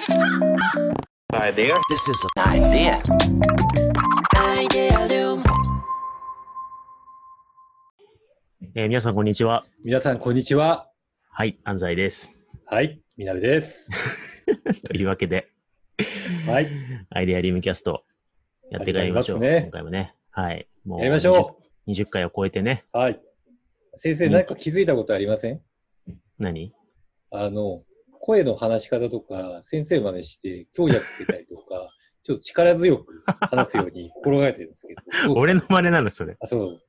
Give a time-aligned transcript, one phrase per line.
[0.00, 1.76] Idea.
[1.90, 3.02] This is an idea.
[8.74, 9.66] えー皆さん、こんにちは。
[9.84, 10.88] 皆さん、こんにちは。
[11.30, 12.30] はい、安西です。
[12.64, 13.90] はい、みなべです。
[14.88, 15.46] というわけで、
[16.46, 16.68] はい、
[17.10, 18.04] アイデアリウムキャスト、
[18.70, 19.38] やっていきましょう。
[19.38, 20.14] 始まりますね今回もね。
[20.30, 20.66] はい。
[20.86, 21.90] もやりましょう。
[21.90, 22.84] 20, 20回を超えてね。
[22.94, 22.98] う。
[22.98, 23.20] はい。
[23.96, 25.60] 先生、何か気づいたことありません？
[26.38, 26.72] 何？
[27.32, 27.82] あの、
[28.20, 31.90] 声の話し方とか、先生真似して強弱つけたりとか、
[32.22, 34.94] ちょっと力強く話すように心がけてるんですけ
[35.26, 35.34] ど。
[35.34, 36.36] ど俺の真似なの、それ。
[36.38, 36.80] あ、そう。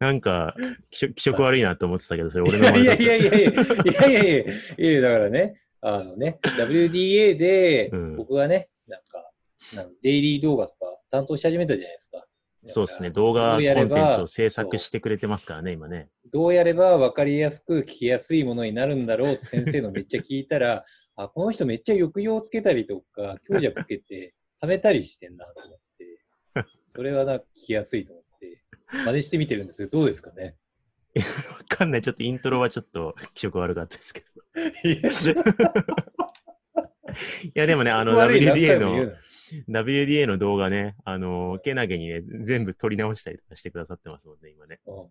[0.00, 0.54] なんか
[0.90, 3.02] 気、色悪いなと思ってたけど、それ俺の真似だった。
[3.02, 4.46] いやいやいやいや、いやいやい
[4.78, 9.30] や、いやだからね、あのね、WDA で、僕がね、なんか、
[9.74, 10.78] なんかデイリー動画とか
[11.10, 12.24] 担当し始めたじゃないですか。
[12.66, 13.10] そうですね。
[13.10, 16.08] 動画コンテンツを制作してくれてますからね、今ね。
[16.32, 20.84] どうやれば分かりやすく聞きやすいものになるんだろうと先生のめっちゃ聞いたら、
[21.16, 28.62] あ、この人めっちゃ抑揚つけたりとか、強弱つけて、はめたりしてんなと思って、それはなんか聞きやすいと思って、
[29.04, 30.56] 真似してみてるんですけど、どうですかね？
[31.50, 32.02] わかんない。
[32.02, 34.88] ちょっとイントロはちょっと気色悪かったですけど。
[34.88, 35.10] いや
[37.44, 39.12] いや、でもね、あの、 悪い何 WDA のな、
[39.68, 44.80] WDA の動画ね、あの、けなげにね、全部撮り直したりとかしてくださってますもんね、今ね。
[44.86, 45.06] うん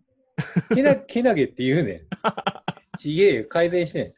[0.73, 2.07] けな けなげって言うねん。
[2.97, 4.13] ちげえよ、改善してん。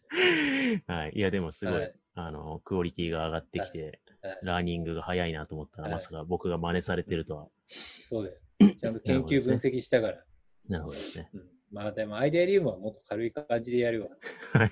[0.88, 1.12] はい。
[1.16, 4.00] いや、でもすごい、はいあの、クオリティが上がってきて、はい
[4.42, 7.50] ラーニングが早いなと思ったら、はいまさか僕が真似されてるとは。
[7.68, 8.76] そうだよ。
[8.76, 10.24] ちゃんと研究分析したから。
[10.70, 11.30] なるほどですね。
[11.34, 14.10] うん、まあでも、アイデアリウムはもっと軽い感じでやるわ。
[14.54, 14.72] はい。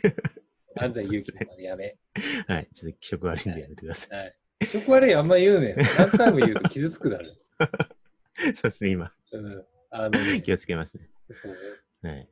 [0.77, 1.97] 安西祐樹のまでやめ。
[2.47, 2.69] はい。
[2.73, 4.19] ちょっと気色悪いんでやめてください。
[4.19, 4.33] はい。
[4.66, 5.76] 食悪いあんま言うねん。
[5.98, 7.26] 何回も言うと傷つくだろ。
[7.26, 9.66] そうですね、今、うん。
[9.92, 11.09] あのね、気をつけますね。
[11.30, 11.56] そう。
[12.03, 12.16] はい。
[12.16, 12.28] はい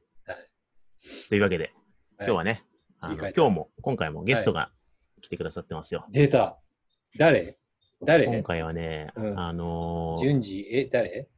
[1.30, 1.72] というわけで、
[2.18, 2.64] 今日はね、
[3.00, 4.72] あの切り替えて今日も、今回もゲストが
[5.22, 6.06] 来てくださってますよ。
[6.12, 6.60] 出た。
[7.18, 7.58] 誰？
[8.02, 11.30] 今誰回はね、うんあのー順次、え、誰？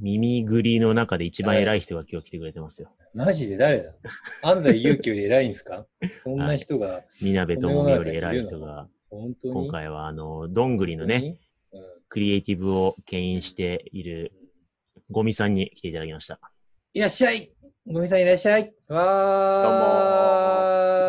[0.00, 2.94] 耳ぐりの中で一番偉い人が今日来てくれてますよ。
[3.14, 3.94] マジで誰だ？
[4.42, 5.86] 安西祐樹より偉いんですか？
[6.22, 9.54] そんな人が、みなべともみより偉い人が、本当に？
[9.54, 11.36] 今回はあの、どんぐりのね、
[11.72, 14.32] 本クリエイティブを牽引している
[15.10, 16.40] ゴミさんに来ていただきました。
[16.94, 17.52] いらっしゃい。
[17.86, 18.72] ごめんなさい、いらっしゃい。
[18.88, 18.98] わ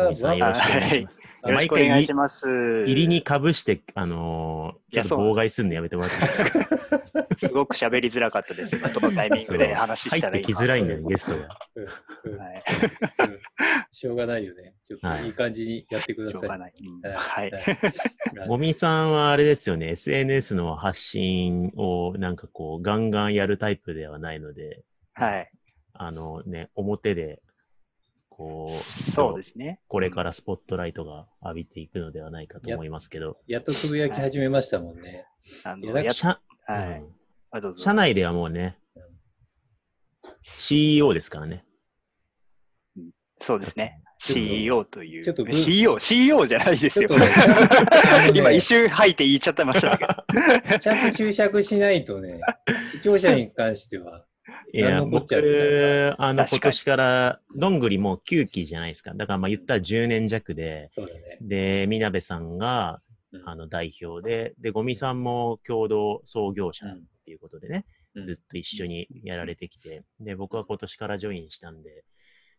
[0.02, 0.04] ー。
[0.04, 1.46] ゴミさんよろしくお願いします。
[1.48, 2.84] よろしくお願いします。
[2.84, 6.50] 入りにかぶして、あのーちょっと妨害するのやめてもらっていいです
[6.90, 6.91] か？
[7.38, 8.78] すごく喋りづらかったです。
[8.92, 10.48] どのタイミングで話したらいいか。
[10.48, 11.58] 入ってきづらいんだよね、ゲストが。
[13.90, 14.74] しょうがないよね。
[14.84, 16.40] ちょっといい感じにやってください。
[16.40, 16.72] しょうがない。
[16.80, 17.52] うんははいい。
[17.52, 17.62] はい
[18.48, 24.82] ゴミさんはあれですよね、SNS の発信をなんかこう、ガンガンやるタイプではないので、
[25.14, 25.50] はい。
[25.92, 27.42] あのね、表で、
[28.28, 29.80] こう、そうですね。
[29.88, 35.26] これからスポットライトが浴びていくのではないかと思いますけど、やっとつぶやき始めましたもんね。
[35.64, 37.21] やだからや社はい
[37.76, 39.02] 社内ではもうねうん、
[40.40, 41.64] CEO ですからね。
[43.40, 44.00] そうですね。
[44.18, 45.24] CEO という。
[45.24, 47.26] ちょっとぶ CEO、CEO じゃないですよね
[48.34, 50.78] 今一瞬吐いて言っちゃってましたけど。
[50.78, 52.40] ちゃんと注釈しないとね、
[52.92, 54.24] 視聴者に関しては、
[54.72, 59.12] いや、何のこっちゃみたい僕、あの、今年から、どんぐりも9期じゃないですか。
[59.14, 61.38] だからまあ言ったら10年弱で、ね。
[61.40, 63.00] で、みなべさんが
[63.32, 66.86] う、んあの、代表で、で、ゴミさんも共同創業者
[67.22, 68.26] っていうことでね、うん。
[68.26, 72.04] ずっと一緒にやられてきて、で、僕は今年からジョインしたんで、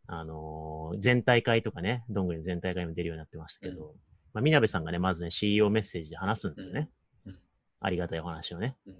[0.08, 3.96] あのー全体会とかね、どんぐりの全体会も出るようになってましたけど、
[4.34, 6.90] まあ、みなべさんがね、まずね、CEO メッセージで話すんですよね。
[7.26, 7.32] うん。
[7.32, 7.40] うん。
[7.82, 8.76] ありがたいお話をね。
[8.86, 8.96] うん。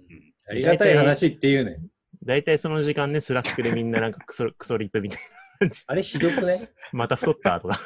[0.48, 1.78] ありがたい話っていうね。
[2.24, 5.43] だいたいその時間ね、 Slack でみんななんかクソクソリプみたいな。
[5.86, 7.80] あれひどくねまた太ったとか。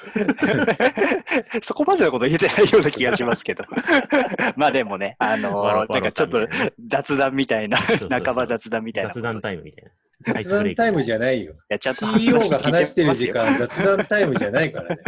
[1.62, 3.64] そこまでのこと言えてないような気がしますけど。
[4.56, 6.48] まあでもね、あのわろなんかちょっと
[6.86, 9.10] 雑談みたいな、半ば雑談みたいな。
[9.10, 9.90] 雑談タイムみたいな。
[10.20, 11.52] 雑談タイムじゃないよ。
[11.52, 15.02] いや、ちゃんと CEO が話してる時間、雑談タイムじゃないからね。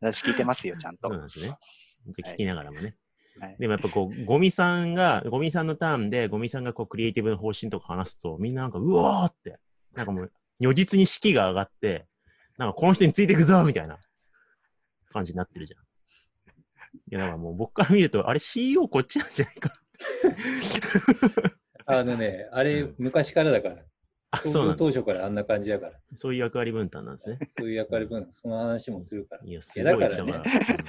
[0.00, 1.08] 話聞いてますよ、ちゃんと。
[1.08, 1.54] そうなんですね。
[2.18, 2.82] 聞きながらもね。
[2.82, 2.94] はい
[3.58, 9.58] でもやっぱこう、ゴミさんが、ゴミさんのターンで、ゴミさんがこう、クリエイティブの方針とか話すと、みんななんか、うわーって、
[9.94, 12.06] なんかもう、如実に士気が上がって、
[12.58, 13.98] なんかこの人についていくぞみたいな
[15.12, 15.80] 感じになってるじゃん。
[17.08, 19.72] いや、だからもう僕から見ると、あれ CEO こっちなんじゃないか。
[21.86, 23.84] あのね、あれうん昔からだから。
[24.30, 24.76] あ、そう。
[24.76, 25.92] 当初からあんな感じだから。
[26.16, 27.38] そういう役割分担なんですね。
[27.46, 29.44] そういう役割分、その話もするから。
[29.44, 30.42] いや、すごいだからね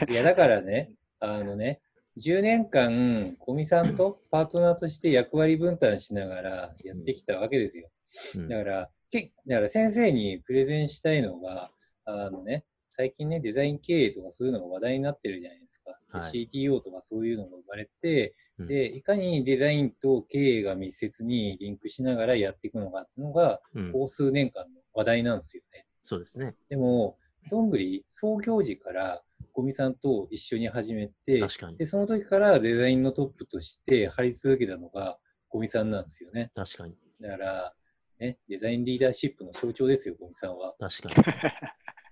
[0.08, 1.82] うん いや、だからね、あのね、
[2.18, 7.90] 10年間、小見さんとパートナーとして役割分担しながらやってきたわけですよ。
[8.36, 11.72] うんだから、けだから先生にプレゼンしたいのが、
[12.06, 16.00] あのね、最近ね、デザイン経営とかそういうのが話題になってるじゃないですか。
[16.14, 25.86] ではい CTO とかそういうのが生まれて、うんで、いかにデザインと経営が密接にリンクしながらやっていくのかっていうのが、うん、ここ数年間の話題なんですよね。
[26.02, 26.56] そうですね。
[26.70, 27.18] でも、
[27.52, 29.22] どんぐり創業時から
[29.54, 31.86] ゴミさんと一緒に始めて、確かにで、。
[31.86, 35.20] その時からデザインのトップとして張り続けたのが
[35.50, 36.52] ゴミさんなんですよね。
[36.56, 36.96] 確かに。
[37.22, 37.74] だから、
[38.20, 40.74] ね、デザインリーダーシップの象徴ですよ、ゴミさんは。
[40.80, 41.32] 確か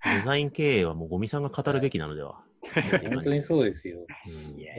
[0.06, 0.16] に。
[0.20, 2.44] デザイン経営はもうゴミさんが語るべきなのでは。
[3.14, 4.06] 本当にそうですよ。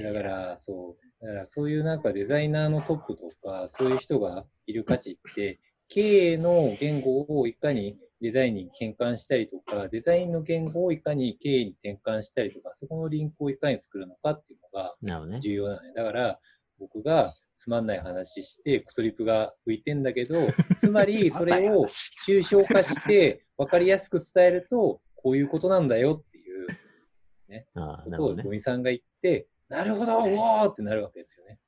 [0.03, 1.25] だから、そう。
[1.25, 15.41] だから、そういうなんかデザイナーのトップとか、そういう人がいる価値って、経営の言語をいかにデザインに変換したりとか、デザインの言語をいかに経営に転換したりとか、そこのリンクをいかに作るのかっていうのが。
[15.41, 15.93] 重要なのね。
[15.95, 16.41] だから、
[16.79, 20.37] 僕がつまんない話して、クソリプが浮いてんだけど、
[20.79, 21.87] つまりそれを
[22.27, 28.37] 抽象化して分かりやすく伝えると、こういうことなんだよっていうああ、ことを。
[28.37, 31.59] ゴミさんが言って、なるほど、うおーってなるわけですよね。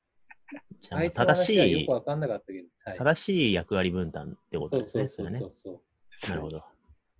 [0.91, 5.07] ああいつの正しい話はよく、わかんなかったけど、はい、正しい役割分担ってことですね。
[5.07, 5.81] そうそうそう
[6.17, 6.57] そなるほど。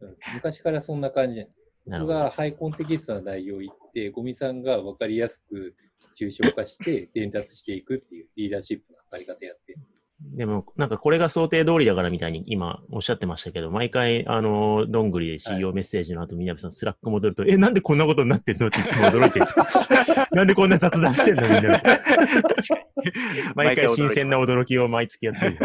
[0.02, 0.18] う、うん。
[0.36, 1.48] 昔からそんな感じ。
[1.86, 5.76] 僕がハイコンテキストな内容を言って、ゴミさんがわかりやすく
[6.16, 9.76] 抽象化して 伝達していくっていうリーダーシップの測り方やって。
[10.22, 19.46] でも、なんかこれが想定通りだからみたいに今おっしゃってましたけど、毎回、あの、どんぐりで CEO メッセージの後、みなべさん Slack 戻ると、え、なんでこんなことになってんのっていつも驚いてる。
[20.36, 21.42] なんでこんな雑談してんの？
[21.44, 21.82] みんな。
[23.56, 25.58] 毎回新鮮な驚きを毎月やってる。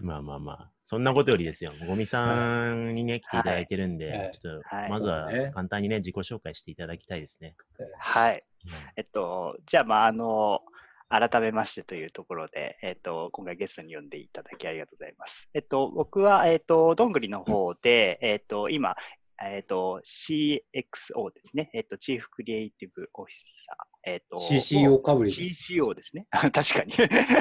[0.00, 1.70] まあまあまあ、そんなことよりですよ。
[1.86, 7.54] ゴミさんにね、来ていただいてるんで、はいちょっとはい、まずは簡単にね、自己紹介していただきたいですね。
[7.98, 8.42] はい。
[8.64, 10.62] うんえっと、じゃあ、まあ、あの、
[11.10, 15.50] 改めましてというところで、えっと、今回ゲストに呼んでいただきありがとうございます。
[15.52, 18.96] えっと、僕は、えっと、どんぐりの方で、えっと、今、
[19.44, 21.68] えっと、CXO ですね。
[21.74, 23.97] えっと、チーフクリエイティブオフィサー。
[24.08, 25.42] えっと、CCO かぶりで。
[25.42, 26.26] CCO ですね。
[26.32, 26.92] 確かに。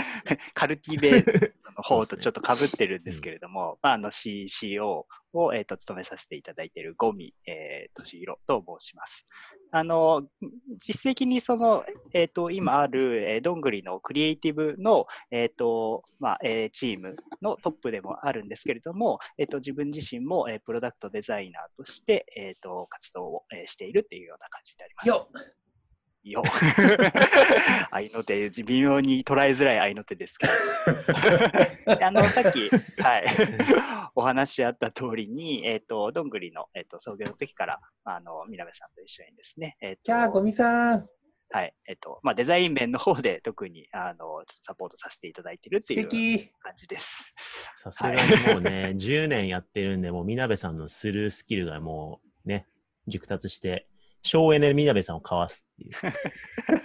[0.54, 9.26] カルティベーの方とちょっと被ってるんですけれども、まあ、あの CCO を、えー、と務めさせていただいているゴミ、えー、としひろと申します。
[9.72, 10.28] あの、
[10.78, 25.58] 実績にその、えっ、と、今ある、えーどんぐりのクリエイティブの、えっ、と、まあ、えーチームのトップでもあるんですけれども、えっ、と、自分自身も、えープロダクトデザイナーとして、えっ、と、活動を、えーしているっていうような感じになります。
[26.32, 26.44] よっよ。
[27.92, 30.54] 愛の手、微妙に捉えづらい愛の手ですけど。
[32.06, 32.70] あの、さっき、
[33.02, 33.26] はい、
[34.16, 41.08] お話あった通りに、えっ、と、どんぐりの、えっと創業の時から、あの、みなべさんと一緒にですね、えっ、キャー、ゴと、ミさん。
[41.50, 46.52] はい、えっ、と、まあ、デザイン面の方で特に、あの、ちょっとサポートさせていただいているって素いう敵。
[46.60, 47.34] 感じです。
[47.78, 48.18] さすがに
[48.54, 52.68] もうね、10年やってるんで、もうみなべさんのスルースキルがもうね、
[53.08, 53.88] 熟達して、
[54.28, 56.14] 省エネでみなべさんをかわすっていう。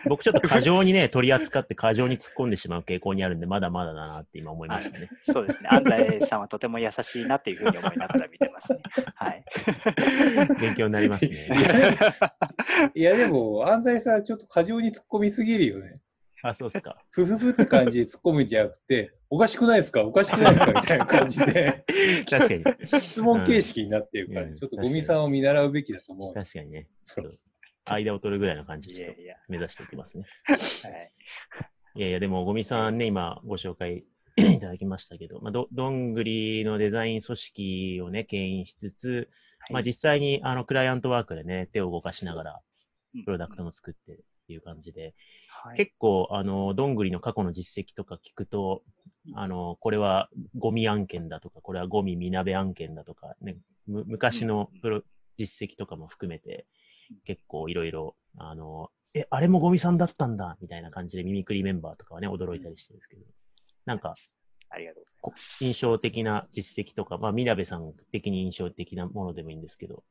[0.08, 5.08] 僕ちょっと過剰にね、取り扱って過剰に突っ込んでしまう傾向にあるんで、まだまだだなって今思いましたね。
[5.22, 5.68] そうですね。
[5.70, 8.80] 安西さんはとても優しいなっていうふうに思いながら見てますね。
[9.14, 9.44] はい。
[10.60, 11.48] 勉強になりますね。
[12.94, 15.94] いや、でも、安西さん、ちょっと過剰に突っ込みすぎるよね。
[16.42, 16.96] あ、そうっすか。
[17.10, 20.02] ふふふって感じで突っ込むんじゃなくて、おかしくないですか？
[20.04, 20.72] おかしくないですか？
[20.72, 21.84] みたいな感じで、
[22.28, 23.00] 確かに。
[23.02, 26.34] 質問形式になってるから、うんちょっとゴミさんを見習うべきだと思う。
[26.34, 26.88] 確かにね。
[27.06, 27.32] ちょっと
[27.86, 29.16] 間を取るぐらいの感じで。
[29.48, 30.24] 目指していきますね。
[30.48, 30.54] は
[30.90, 31.12] い。
[31.94, 34.04] いやいや、でも、ゴミさんね、今ご紹介
[34.36, 39.28] いただきましたけど、まあ、どどんぐりのデザイン組織をね、牽引しつつ、
[39.70, 42.60] まあ、実際にあのクライアントワークでね、手を動かしながら、
[43.26, 45.14] プロダクトも作ってっていう感じで、
[45.48, 45.76] はい。
[45.76, 48.82] 結構、あの、どんぐりの過去の実績とか聞くと、
[49.34, 53.56] あの、これはゴミ案件だとか、これはゴミみなべ案件だとか、ね、
[53.86, 55.02] む昔のプロ
[55.38, 56.66] 実績とかも含めて、
[57.24, 63.22] 結構いろいろ、あの、え、あれもゴミさんだったんだ、みたいな感じでミミクリメンバーとかはね、驚いたりしてるんですけど、
[63.84, 64.14] なんか、
[64.70, 65.64] ありがとうございこます。
[65.64, 70.02] 印象的な実績とか、まあ、みなべさん的に印象的なものでもいいんですけど、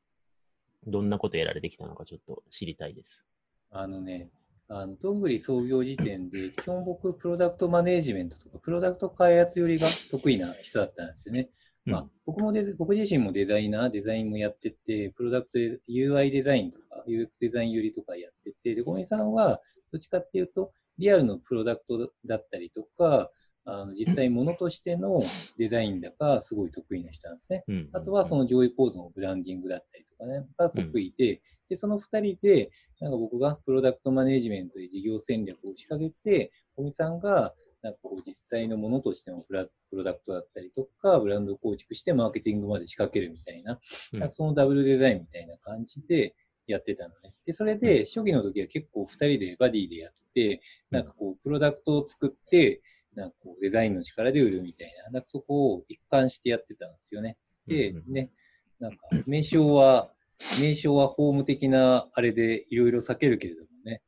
[0.86, 3.26] どんなことやられてきたのかちょっと知りたいです。
[3.72, 4.30] あのね、
[4.68, 11.50] あの、どんぐり創業時点で、基本僕、プロダクトマネージメントとか、プロダクト開発よりが得意な人だったんですよね。
[11.86, 19.62] まあ、僕も僕自身もデザイナー、デザインもやってて、プロダクトで UI デザインとか、UX デザインよりとかやってて、で、ゴミさんは、
[19.92, 23.32] どっちかっていうと、リアルのプロダクトだったりとか、
[23.72, 25.22] あの実際ものとしての
[25.58, 27.64] デザインだか、すごい得意な人なんですね。
[27.68, 43.80] うん、あとはその上位構造のブランディングだったりとかね、が得意で、で、その二人で、なんか僕がプロダクトマネジメントで事業戦略を仕掛けて、小見さんがなんかこう実際のものとしてのプラプロダクトだったりとか、ブランド構築してマーケティングまで仕掛けるみたいな、
[44.14, 44.20] うん。
[44.20, 46.36] なんかそのダブルデザインみたいな感じで
[46.68, 47.34] やってたのね。
[47.46, 52.82] で、それで初期の時は結構2人でバディでやって、なんかこう、プロダクトを作って、
[53.16, 57.38] なんかこう、デザインの力で売るみたいな、なんかそこを一貫してやってたんですよね。
[57.68, 58.32] でうんうん、ね、
[58.80, 60.12] なんか、名称は、
[60.60, 64.02] 名称はホーム的なあれでいろいろ避けるけれどもね、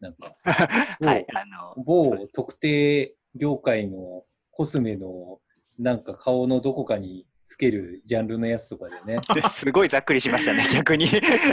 [0.00, 0.36] なんか、
[1.00, 1.44] はい、あ
[1.76, 5.40] の、某特定業界のコスメの
[5.78, 9.20] なんか顔のどこかにつけるジャンルのやつとかでね。
[9.50, 11.06] すごいざっくりしましたね、 逆に。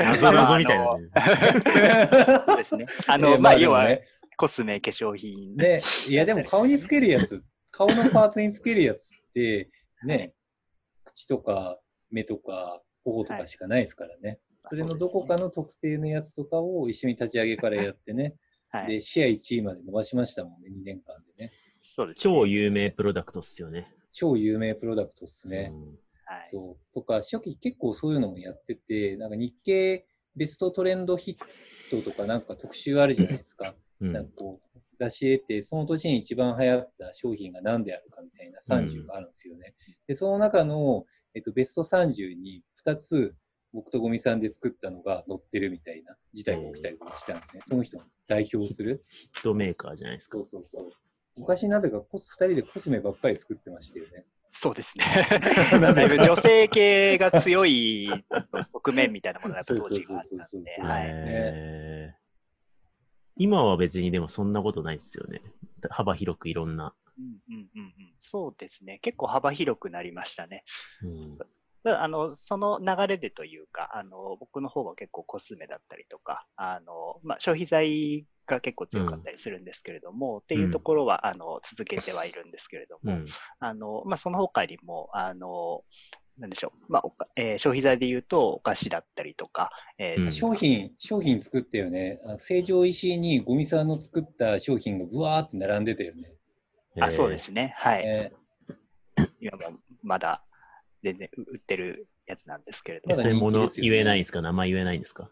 [0.03, 1.12] 謎謎みたいなあのね。
[2.45, 2.86] そうですね。
[3.07, 4.03] あの、えーまあ、要は、ね
[4.38, 5.56] コスメ、化粧品。
[5.56, 9.70] で、いやでも顔につけるやつ、 顔のパーツにつけるやつって、
[10.06, 10.34] ね、
[11.06, 14.40] 口とか目とか頬とかしかないですからね。
[14.68, 18.36] それのどこかの特定のやつとかを一緒に立ち上げからやってね。
[18.70, 21.52] はい、で、シェア1位まで伸ばしましたもんね、2年間でね。
[21.75, 22.22] そうですね。
[22.22, 23.94] 超有名プロダクトっすよね。
[24.12, 25.72] 超有名プロダクトっすね。
[25.74, 26.48] うんはい。
[26.48, 26.94] そう。
[26.94, 31.38] とか、初期結構そういうのもやってて、なんか日経ベストトレンドヒッ
[31.92, 33.75] トとかなんか特集あるじゃないですか。
[34.03, 39.74] うんなんかこう、雑誌得て、その年に一番流行った商品が何であるかみたいな30があるんですよね。
[40.07, 43.36] で、その中の、えっと、ベスト30に2つ、
[43.74, 47.62] 僕とゴミさんで作ったのが載ってるみたいな事態が起きたりとかしたんですね。
[47.65, 49.03] その人を代表する。
[49.07, 50.43] ヒットメーカーじゃないですかそ。
[50.43, 50.91] うそうそう。
[51.38, 54.25] 昔なぜかコス2人でコスメばっかり作ってましたよね。
[54.51, 55.05] そうですね。
[55.81, 58.07] だいぶ女性系が強い
[58.72, 60.77] 側面みたいなものがやっぱ当時があったんで、
[63.36, 65.42] 今は別にでもそんなことないですよね。
[65.90, 66.94] 幅広くいろんな。
[67.18, 69.00] うんうんうんうん、そうですね。
[69.02, 70.63] 結構幅広くなりましたね。
[71.04, 71.38] うん
[71.86, 83.25] あのその流れでというかあの、僕の方は結構コスメだったりとか、あのまあ、消費財が結構強かったりするんですけれども、っていうところは、あの続けてはいるんですけれども、うん
[83.60, 85.84] あのまあ、その他にも、あの
[86.38, 90.32] なんでしょう、まあおかえー消費財で言うとお菓子だったりとか、えーうん。
[90.32, 92.20] 商品、商品作ったよね。
[92.25, 96.34] あ成城石井にゴミさんの作った商品がブワーって並んでたよね。
[97.00, 97.38] あそうで。
[97.38, 98.32] すね、はい、え
[99.40, 100.44] 今もまだ
[101.04, 103.16] 全然売ってるやつなんですけれども。
[103.16, 104.42] えー、そういうもの言えないんですか？
[104.42, 105.24] 名前言えないんですか？
[105.25, 105.30] あ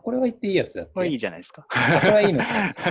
[0.00, 0.92] これは言っていいやつだっけ？
[0.94, 1.66] これいいじゃないですか。
[1.68, 2.46] あこれはいいのか。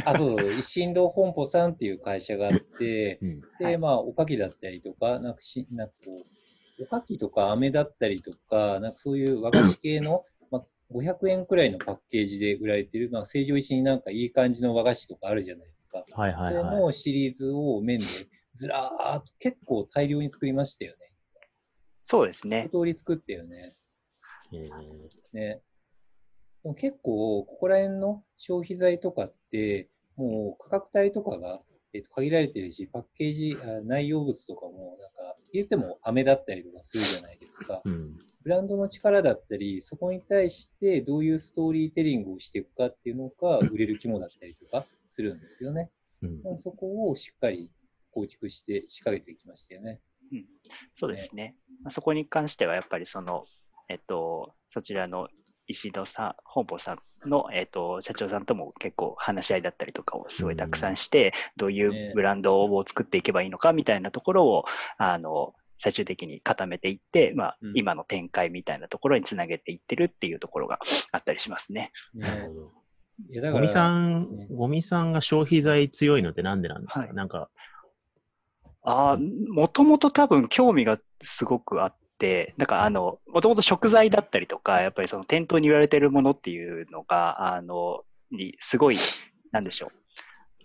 [0.05, 0.53] あ、そうそう。
[0.53, 3.41] 一心堂本舗さんっていう会社があって、うん。
[3.59, 6.11] で、はいまあ、おかきだったりとか、なんかし、なんかこ
[6.79, 16.05] う、おかきとか飴だったりとか、なんかそういう和菓子系の、まあ、500円くらいのパッケージで売られてる、まあ、成城石井になんかいい感じの和菓子とかあるじゃないですか。
[16.11, 16.75] はいはいそれはい。
[16.81, 18.05] のシリーズを麺で
[18.53, 20.97] ずらーっと結構大量に作りましたよね。
[22.03, 22.65] そうですね。
[22.67, 23.73] 一通り作ったよね。
[24.53, 25.61] えーね。
[26.63, 31.61] でも結構、ここら辺の消費財とかって、もう価格帯とかが、
[31.93, 37.81] えっと限られてるし、パッケージ、あ内容物とかも、なんか、言っても飴だったりとかするじゃないですか。
[37.83, 38.17] うん。
[38.43, 45.91] ブランドの力だったり、そこに対してどういうストーリーテリングをしていくかっていうのが売れる肝だったりとかするんですよね。
[46.21, 46.57] うん。
[46.57, 47.69] そこをしっかり
[48.11, 49.99] 構築して仕掛けていきましたよね。
[50.93, 51.55] そうですね。
[51.83, 53.45] まあそこに関してはやっぱりその、
[53.89, 55.27] えっと、そちらの
[55.71, 62.11] 石戸さん、本舗さんの、えっと、社長さんとも結構話し合いだったりとかをすごいたくさんして、どういね。
[62.11, 64.65] うブランドを作っていけばいいのかみたいなところを、
[64.97, 67.71] あの、最終的に固めていって、まあ、うん。
[67.75, 70.79] 今の展開みたいなところにつなげていってるっていうところが
[71.11, 71.91] あったりしますね。
[72.13, 72.27] ね。
[72.27, 72.71] なるほど。
[73.29, 77.13] いやだからゴミさんね、ゴミさんが消費財強いのってなんでなんですか、はい。
[77.13, 77.49] なんか、
[78.83, 79.17] ああ、
[79.53, 88.97] もともと多分興味がすごくあって、なんかあの、もともと食材だったりとか、やっぱりその店頭に売られてるものっていうのが、あの、にすごい、
[89.51, 89.91] なんでしょう。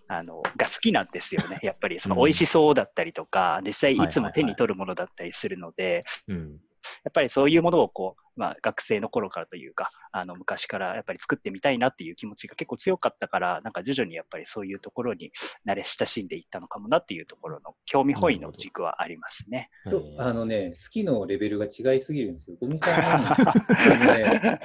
[0.07, 1.59] あの、が好きなんですよね。
[1.63, 6.59] やっぱりそのうん美味しそうだったりとか、実際いつも手に取るものだったりするので、うん。
[7.03, 15.31] やっぱりそういうものをこう、まあ学生の頃からというか、あの昔からやっぱり作ってみたいなっていう気持ちが結構強かったから、なんか徐々にやっぱりそういうところに
[15.65, 19.69] 慣れ親しんでいったのかもなっていうところの興味本位の軸はありますね。
[19.89, 22.57] とえーあのね、好きのレベルが違いすぎるんですよ。
[22.59, 24.59] ゴミさんね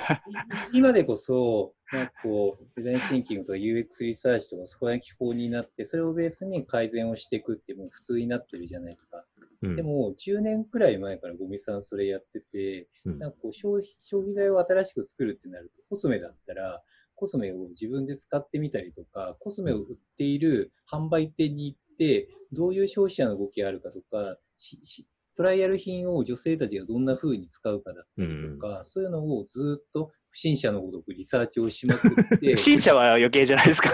[0.73, 9.25] い 今でこそ、なんかこう、デザインシンキングとか UX リサーチとかそこら辺基本になって、それをベースに改善をしていくってもう普通になってるじゃないですか。
[9.63, 16.83] うんでも、10年くらい前からゴミさんそれやってて、うんなんかこう消費消費財を新しく作るってなると、コスメだったら、
[17.15, 24.39] コスメを自分で使ってみたりとか、コスメを売っている販売店に行って、どういう消費者の動きがあるかとか、
[25.37, 33.91] トライアル品を女性たちがどんな風に使うかだったりとか、そういうのをずっと不審者のごとくリサーチをしまくって不、審者は余計じゃないですか。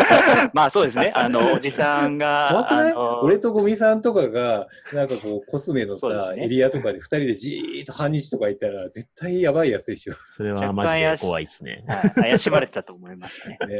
[0.52, 1.12] まあそうですね。
[1.14, 2.92] あの、おじさんが、怖くない？
[2.92, 10.14] あの俺とゴミさんとかが、なんかこう、コスメのさ、ねエリアとかで二人でじーっと半日とかいたら、絶対やばいやつでしょ。
[10.36, 11.84] それはマジで怖いですね。
[11.86, 13.58] は い怪しまれてたと思いますね。
[13.66, 13.78] ね。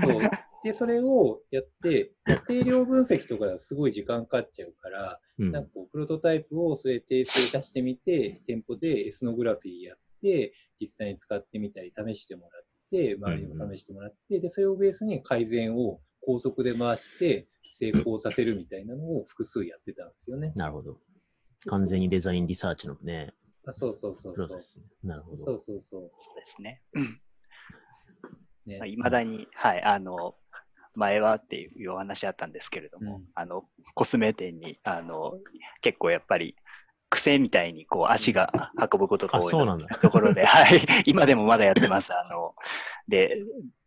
[0.00, 0.20] そう。
[0.66, 2.10] で、それをやって、
[2.48, 20.52] 定量分析とかすごい時間かかっちゃうから、うんなんかこう、プロトタイプをそれ訂正出してみて、店舗でエスノグラフィーやって、実際に使ってみたり、試してもらって、周りにも試してもらって、で、それをベースに改善を高速で回して成功させるみたいなのを複数やってたんですよね。
[20.56, 20.98] なるほど。
[21.66, 23.32] 完全にデザインリサーチのね、
[23.68, 25.06] あそうそうそうそう。
[25.06, 25.44] なるほど。
[25.44, 26.10] そうそうそう。
[26.16, 26.82] そうですね。
[26.94, 27.20] うん
[28.66, 30.34] ねいまだに、はい、あの、
[30.96, 33.24] 前はっていうお話あったんですけれども、うん。
[33.34, 35.34] あの、コスメ店に、あの、
[35.80, 36.56] 結構やっぱり、
[37.08, 38.52] 癖みたいにこう足が
[38.92, 39.50] 運ぶことが多い
[40.02, 42.12] ところで、 はい、今でもまだやってます。
[42.12, 42.54] あの、
[43.08, 43.38] で、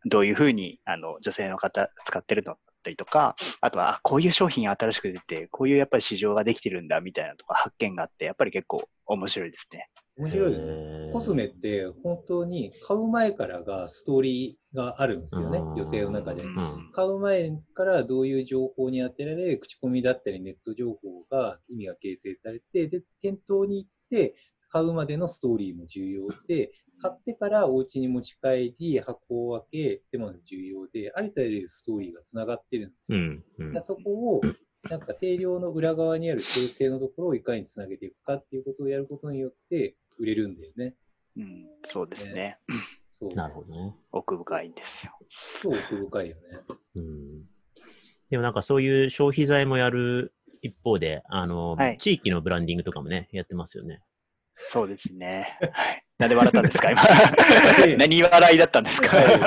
[0.05, 9.89] どういうふうに、あの、女性の方使ってるのだったりとか、あとは、あこういう商品新しく出て、こういうやっぱり市場ができてるんだみたいなとか発見があって、やっぱり結構面白いですね。
[10.17, 11.11] 面白いよね。
[11.13, 16.43] コスメって本当に買う前からがストーリーがあるんですよね女性の中で。
[16.43, 24.35] うん買う前からどういう情報に当てられ、口コミだったりネット情報が意味が形成されて、で、店頭に行って
[24.69, 26.71] 買うまでのストーリーも重要で、
[27.01, 33.17] 買ってからお家に持ち帰り、箱を開けても重要で、ありとあらゆるストーリーがつながってるんですよ。
[33.17, 33.43] うん。
[33.57, 34.41] うんそこを、
[34.89, 40.95] なんか定量の裏側にある訂正のところをいかにつなげていくかっていうことをやることによって売れるんだよね。
[41.37, 42.59] うん、そうですね。
[43.09, 43.33] そう。
[43.33, 43.95] なるほどね。
[44.11, 45.13] 奥深いんですよ。
[45.61, 46.41] 超奥深いよね。
[46.95, 47.43] うん。
[48.29, 54.01] でもなんかそういう消費財もやる一方で、あの、はい地域のブランディングとかもね、やってますよね。
[54.67, 55.57] そうですね。
[55.59, 57.01] はいなんで笑ったんですか、今？
[57.85, 57.95] ええ。
[57.97, 59.17] 何笑いだったんですか？
[59.21, 59.39] え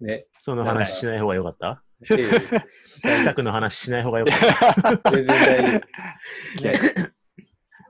[0.00, 0.26] ね。
[0.38, 1.82] その話しない方がよかった？
[2.10, 2.16] え
[3.04, 4.32] え北区の話しない方がよか
[4.92, 5.10] った。
[5.10, 6.64] 全然大丈夫。
[6.64, 6.74] ね。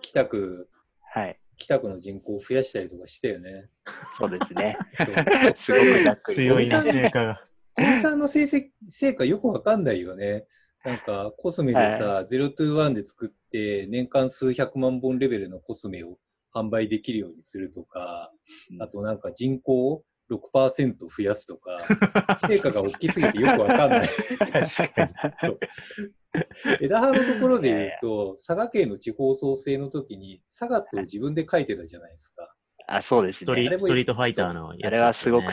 [0.03, 0.69] 北区、
[1.13, 1.39] はい。
[1.57, 3.67] 北区の人口を増やしたりとかしたよね。
[4.17, 4.79] そうですね。
[5.57, 6.37] すごくざっくり。
[6.37, 7.45] 強いな、おじさん成果が。
[7.75, 10.45] 小木さんの成績、成果よくわかんないよね。
[10.85, 16.18] なんか、コスメでさ、0 to 1で作って、年間数百万本レベルのコスメを
[16.55, 18.33] 販売できるようにするとか、
[18.81, 21.79] あとなんか人口を6%増やすとか、
[22.49, 24.09] 成果が大きすぎてよくわかんない。
[24.09, 25.05] 確か
[25.49, 25.59] に。
[26.81, 32.55] 枝葉のところで言うと、佐賀県の地方創生の時に、佐賀と自分で書いてたじゃないですか。
[32.88, 33.45] あ、そうですね。
[33.45, 35.53] ストリートファイターのやつね、あれはすごく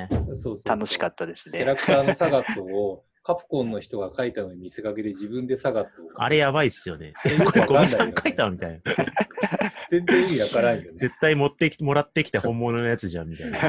[0.65, 1.75] 楽しかったですねキャラ。
[1.75, 7.13] クターのサガットをカプコンの人が書いたのに見せかけで自分でサガットあれやばいっすよね。
[7.69, 8.91] ゴミさん書いたみたいな。
[9.91, 10.97] 全然意味わからんよね。
[10.97, 13.59] 絶対持ってきもらってきた本物のやつじゃんみたいな。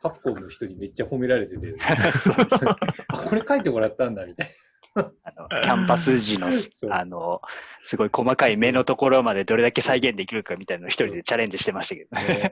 [0.00, 1.74] カプコンの人にめっちゃ褒められてて、
[2.16, 2.76] そうそう
[3.08, 4.48] あ、これ書いてもらったんだみたい
[4.94, 6.48] あのキャンパス時の
[6.90, 7.42] あの
[7.82, 12.22] すごい細かい目のところまでどれだけ再現できるかみたいなのを一人でチャレンジしてましたけどな。
[12.22, 12.50] ね。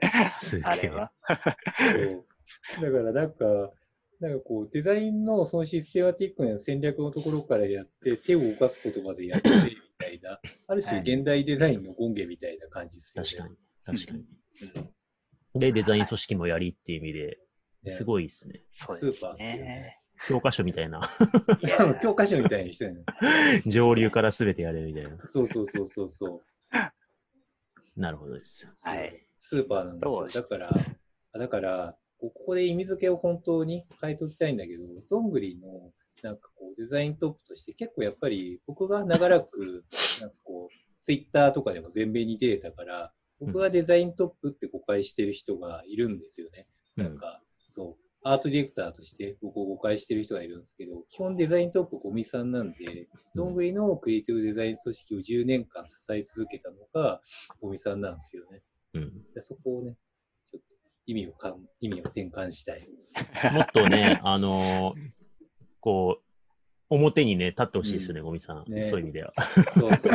[0.65, 1.11] あれは。
[1.27, 3.71] だからなんか、
[4.23, 13.57] なんかこう、デザインのそのシステマティックな戦略のところからやって、手を動かすことまでやって みたいな、ある種はい現代デザインの権限みたいな感じですよね。
[13.83, 14.25] 確かに。
[14.61, 14.79] 確か
[15.53, 15.59] に。
[15.59, 17.37] で、デザイン組織もやりっていう意味で、
[17.83, 18.63] ねすごいですね。
[18.71, 19.99] そうですスーパーっすよねね。
[20.25, 21.01] 教科書みたいな。
[22.01, 23.03] 教科書みたいにしてるの。
[23.69, 25.17] 上流から全てやれるみたいな。
[25.27, 26.41] そうそうそうそうそ
[27.97, 27.99] う。
[27.99, 28.71] なるほどです。
[28.83, 29.27] はい。
[29.37, 30.43] スーパーなんですよ。
[30.43, 30.69] だから、
[31.33, 39.83] あだから、こここで意味付けを本当に変えておきたいんだけど、どんぐりのなんかこうデザイントップとして結構やっぱり僕が長らく
[40.21, 46.65] なんかこうツイッターとかでも前面に出てたから、僕がデザイントップって誤解してる人がいるんですよね。
[46.95, 57.19] なんか、そう、アートディレクターとして僕を誤解してる人がいるんですけど、基本デザイントップゴミさんなんで、どんぐりのクリエイティブデザイン組織を10年間支え続けたのが
[57.59, 58.61] ゴミさんなんですよね。
[58.93, 59.33] うん。
[59.33, 59.97] でそこをね、
[61.05, 62.87] 意味をかん意味を転換したい。
[63.53, 65.23] もっとね、あのー
[65.83, 66.23] こう、
[66.89, 68.71] 表にね、立ってほしいですよね、ゴミさん。
[68.71, 69.33] ねそういう意味では。
[69.73, 70.13] そうそうそう。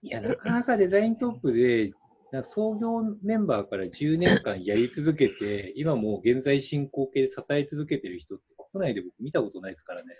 [0.00, 1.92] いや、なかなかデザイントップで、
[2.32, 10.14] なんか創業メンバーから10年間やり続けて、 今もう現在進行形で支え続けてる人って国内で僕見たことないですからね。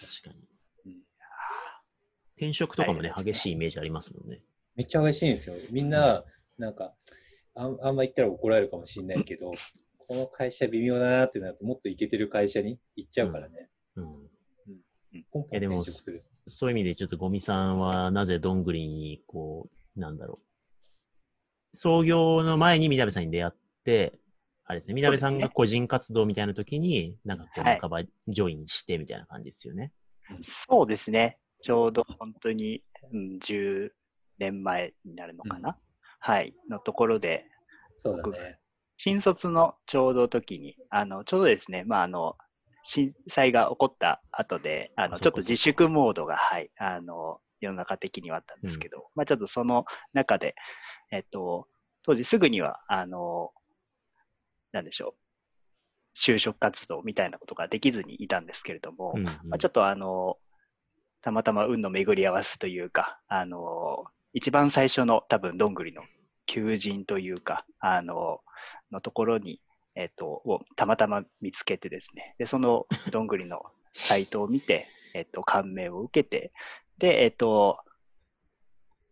[0.00, 0.48] 確かに
[0.86, 1.02] うん。
[2.36, 4.42] 転職とかもね、激しいイメージありますもんね。
[4.74, 5.56] めっちゃ激しいんですよ。
[5.70, 6.24] みんな、
[6.56, 6.94] なんか、
[7.56, 9.50] あんあんま言ったら怒られるかもしれないけど、
[10.06, 13.70] この会社微妙だなってなると、もっといけてる会社に行っちゃうからね。
[13.96, 14.04] うん。
[15.32, 16.24] ポンポンえでも転職する。
[16.46, 21.76] そういう意味で、ちょっとゴミさんはなぜどんぐりに、こう、なんだろう。
[21.76, 24.20] 創業の前にみなべさんに出会って、
[24.64, 29.92] あれですね、みなべさんが個人活動みたいな時に、なんかこう、はい半ばジョインしてみたいな感じですよね。
[30.42, 31.38] そうですね。
[31.60, 33.90] ちょうど本当に、うん、10
[34.38, 35.78] 年前になるのかな、
[36.18, 36.54] はい。
[36.68, 37.46] のところで、
[37.96, 38.58] そうだね。
[38.96, 42.36] 新卒のちょうど時に、あの、ちょうどですね、まあ、あの、
[42.82, 50.54] 震災が起こった後で、あの、あちょっと自粛モードが、はい、あの、世の中的にはあったんですけど、まあ、ちょっとその中で、
[51.10, 51.66] えっと、
[52.02, 53.50] 当時すぐには、あの、
[54.72, 60.38] なんでしょう、就職活動みたいなことができずにいたんですけれども、うんうんまあ、ちょっとあの、
[61.20, 64.04] たまたま運の巡り合わせというか、あの、
[64.36, 66.02] 一番最初の多分どんぐりの
[66.44, 68.40] 求人というか、あの、
[68.92, 69.62] のところに、
[69.94, 73.62] えっ、と、をたまたま見つけてですね、で、そのどんぐりの
[73.94, 76.52] サイトを見て、えっ、と、感銘を受けて、
[76.98, 77.78] で、えっ、と、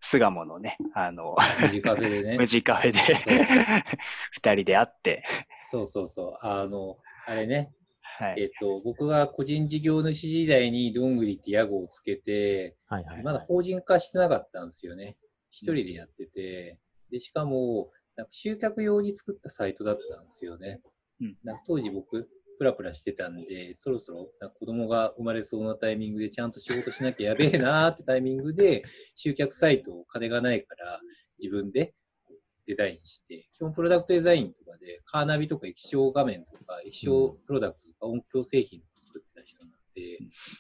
[0.02, 2.46] 巣鴨のね、あの、無事カフェでね無。
[2.46, 3.00] 地カフェで
[4.30, 5.24] 二人で会って、
[5.62, 6.38] そうそうそう。
[6.42, 7.72] あの、あれね、
[8.16, 8.42] はい。
[8.42, 13.22] えっと、僕が個人事業主時代にどんぐりって屋号をつけて、はいはい。
[13.24, 15.16] まだ法人化してなかったんですよね。
[15.50, 16.78] 一人でやってて、
[17.10, 20.80] で、しかも、なんか集客用に作ったサイトだったんですよね。
[21.20, 28.84] うんなんか当時僕、プラプラしてたんで、そろそろ子供が生まれそうなタイミングでちゃんと仕事しなきゃやべえなーってタイミングで、
[29.16, 31.00] 集客サイトを金がないから
[31.40, 31.94] 自分で
[32.66, 40.18] デザインして、基本プロダクトデザインとかで、カーナビとか液晶画面とか、液晶プロダクトとか音響製品を作ってた人なんで、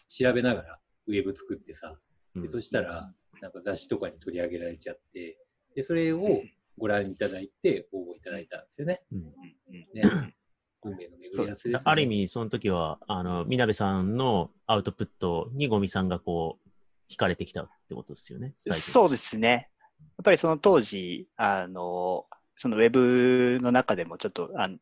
[0.08, 1.98] 調べながらウェブ作ってさ、
[2.34, 5.38] うんでそしたら、なんか雑誌とかに取り上げられちゃって、
[5.76, 6.42] で、それを
[6.78, 9.02] ご覧いただいて、応募いただいたんですよね。
[9.12, 9.26] うんうん
[9.68, 10.34] うんね。
[10.82, 11.80] 運命の巡り合わせです、ね。
[11.84, 18.54] ある意味、その時は、あの、みなべさんのアウトプットにゴミさんがこう、惹かれてきたってことですよね。
[18.58, 19.70] そうですね。
[20.16, 24.78] やっぱりその当時、あの、そのウェブの中でもちょっとあの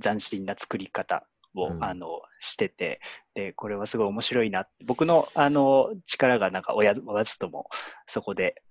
[0.00, 3.00] 斬新な作り方を、うんあのしてて、
[3.34, 4.68] で、これはすごい面白いな。
[4.84, 7.68] 僕のあの力がなんか親わずとも
[8.06, 8.62] そこで、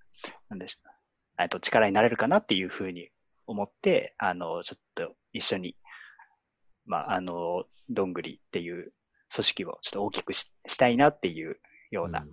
[0.49, 0.91] なんでしょう。
[1.41, 3.09] えっと力になれるかなっていうふうに
[3.47, 5.75] 思って、あの、ちょっと一緒に、
[6.85, 8.93] まあ、あの、どんぐりっていう
[9.33, 11.57] 組織をちょっと大きくししたいなっていう
[11.91, 12.25] ような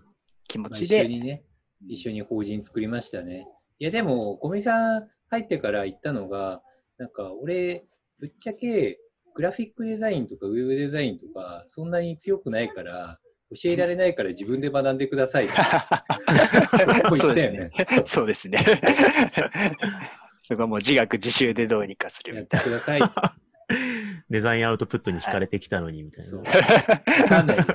[0.49, 1.45] 気持まあちで、一緒にね、
[1.89, 3.47] 一緒に法人作りましたね。
[3.83, 6.63] いや、でも、ゴミさん入ってから言ったのが、
[6.99, 7.83] なんか、俺、
[8.21, 9.01] ぶっちゃけ、
[9.35, 13.19] グラフィックデザインとかウェブデザインとか、そんなに強くないから、
[13.61, 15.49] 教えられないから自分で学んでください。
[17.19, 17.71] そうですね。
[18.07, 18.59] そうですね。
[20.37, 23.01] そこはもう自学自習でどうにかするやっみたいてください。
[24.31, 26.31] デザインアウトプットに惹かれてきたのに、みたいな。
[26.31, 26.43] そう。
[26.43, 27.69] わかんないです。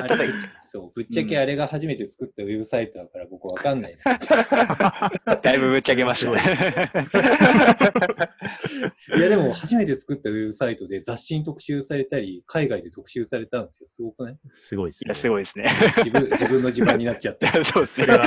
[0.00, 0.06] な。
[0.06, 0.30] あただれ、
[0.62, 4.04] そう、ぶっちゃけあれが初めて作ったウェブサイトだから僕わかんないです。
[5.42, 6.38] だいぶぶっちゃけましたね。
[9.16, 13.86] いや、でも初めて作ったウェブサイトで雑誌に特集されたり、海外で特集されたんですよ。
[13.88, 14.36] すごくない？
[14.54, 15.08] すごいですね。
[15.08, 15.66] いや、すごいですね。
[15.98, 17.46] 自分自分の自慢になっちゃって。
[17.64, 18.24] そうですねそれは。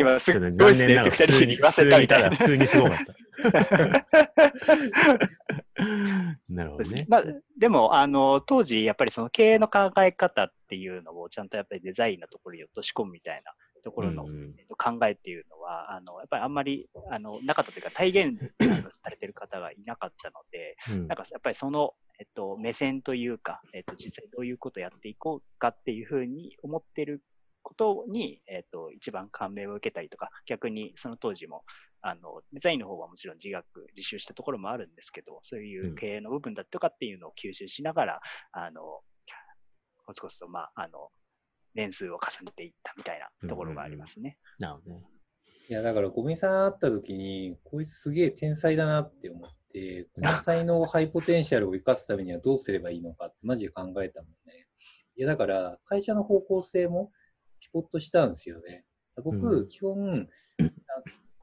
[0.00, 3.04] 今すっごいですねって二人に言わせたみたいな普通にすごかった。
[6.48, 7.06] なるほどね。
[7.08, 7.24] まあ、
[7.58, 14.24] でもあの当時やっぱりその経営の考え方っていうのをちゃんとやっぱりデザインのところに落とし込むみたいなところの、
[14.78, 18.54] 考えっていうのはあのやっぱりあんまりあのなかったというか体現
[18.92, 21.06] されてる方がいなかったのでうん。
[21.08, 27.22] なんかやっぱりその、えっと、目線というか、えっと、実際どういうことをやっていこうかっていうふうに思ってる
[27.62, 31.64] ことに、えっと、一番感銘を受けたりとか逆にその当時も
[32.06, 33.64] あのデザインの方はもちろん自学
[33.96, 38.20] 自習したところもあるんですけどそういううん経営の部分だとかっていうのを吸収しながら、
[38.52, 38.80] あの
[40.04, 41.08] コツコツと、まあ、あの
[41.74, 44.36] 年数を重ねていったみたいなところがありますね。
[44.58, 45.06] なるほどね。
[45.68, 54.66] いや、だからゴミさん会った時に、こいつすげえ天才だなって思って、この才能、ハイポテンシャルを生かすためにはどうすればいいのかってマジで考えたもんね。
[55.16, 57.10] いや、だから会社の方向性も
[57.60, 58.84] ピポッとしたんですよね。
[59.16, 60.28] 僕、うん基本、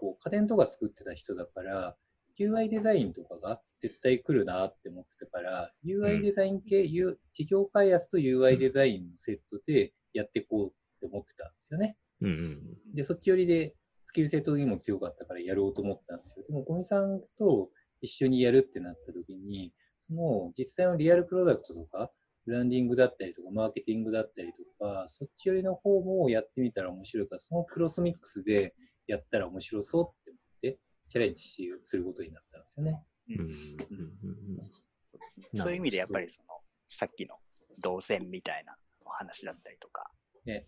[0.02, 1.96] なんかこう家電とか作ってた人だから、
[2.40, 11.98] UI デザインとかが絶対来るなって思ってたから、UI デザイン系、U 事業開発と UI デザインのセットでやっていこうって思ってたんですよね。
[12.22, 12.96] うんうん。
[12.96, 16.46] で、そっち寄りでスキルセットにも強かったからやろうと思ったんですよ。
[16.48, 17.70] でも、ゴミさんと
[18.02, 22.12] 一緒にやるってなった時に、その実際のリアルプロダクトとか、
[22.46, 28.74] ブランディングだったりとか、マーケティングだったりとか、そっち寄りの方もやってみたら面白いから、そのクロスミックスで
[29.08, 33.04] やったら面白そうって思って、チャレンジしすることになったんですよね。
[33.30, 33.40] うん。
[33.40, 33.48] うん。
[33.48, 34.72] うん
[35.12, 36.48] そうですねなるほどそういう意味でやっぱりその
[36.88, 37.36] さっきの
[37.80, 40.10] 動線みたいなお話だったりとか、
[40.46, 40.68] ね。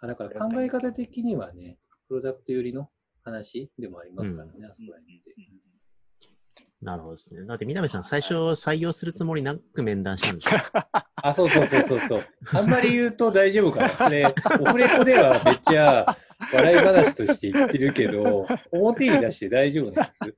[0.00, 1.78] あだから考え方的にはね、
[2.08, 2.90] プロダクト寄りの
[3.22, 5.34] 話でもありますからね、あそこら辺って。
[6.84, 7.46] なるほどですね。
[7.46, 10.60] だって、南さん、最初採用するつもりなく面談したんですよ。
[11.16, 12.24] あ、そうそうそうそうそう。
[12.52, 13.88] あんまり言うと大丈夫かな。
[13.88, 14.26] それ、
[14.60, 16.16] オフレコではめっちゃ
[16.52, 20.34] 笑い話として言ってるけど、表に出して大丈夫なんです。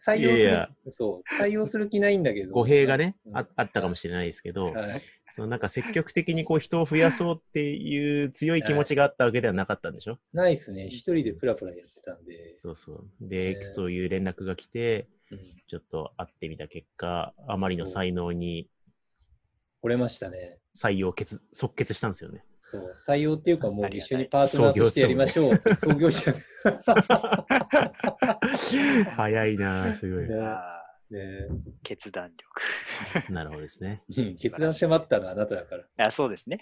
[0.00, 2.50] さ採用するいやいやそう、採用する気ないんだけど。
[2.52, 5.02] 語弊がね、うんああったかもしれないですけど、はい
[5.36, 10.18] そのなんか積極的にこう人を増やそうっていう強い気持ちがあったわけではなかったんでしょ？
[10.32, 10.86] ないっすね。
[10.86, 12.56] 一人でプラプラやってたんで。
[12.60, 13.04] そうそう。
[13.20, 15.17] で、ねそういう連絡が来て、うん
[15.66, 18.68] ちょっと会ってみた結果、あまりの才能に
[19.82, 20.58] 折れましたね。
[20.76, 22.44] 採用決即決したんですよね。
[22.62, 25.60] そう、採用っていうかもう一緒にパートナーとしてやりましょう。
[25.76, 26.32] 創業者。
[29.16, 30.28] 早いなぁ、すごい。
[31.10, 31.48] ね
[31.82, 32.62] 決断力。
[33.32, 34.02] なるほどですね。
[34.16, 36.06] うん決断迫ったのはあなただから。
[36.06, 36.58] あそうですね。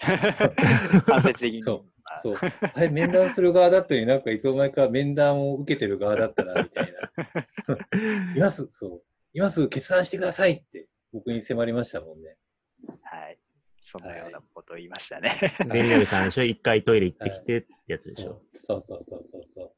[1.07, 1.63] 間接的に。
[1.63, 2.35] そうまあそう。
[2.35, 6.95] はい、面談する側だったのになんかいつの間にか面談を受けてる側だったな、みたい
[7.35, 7.36] な。
[8.37, 9.03] 今すぐ、そう。
[9.33, 12.37] 今すぐ決断してくださいって僕に迫りましたもんね。
[13.03, 13.39] はい。
[13.81, 15.31] そのようなことを言いましたね。
[15.69, 19.73] で、南さんでしょ一回トイレ行ってきてってやつでしょそうそうそうそうそう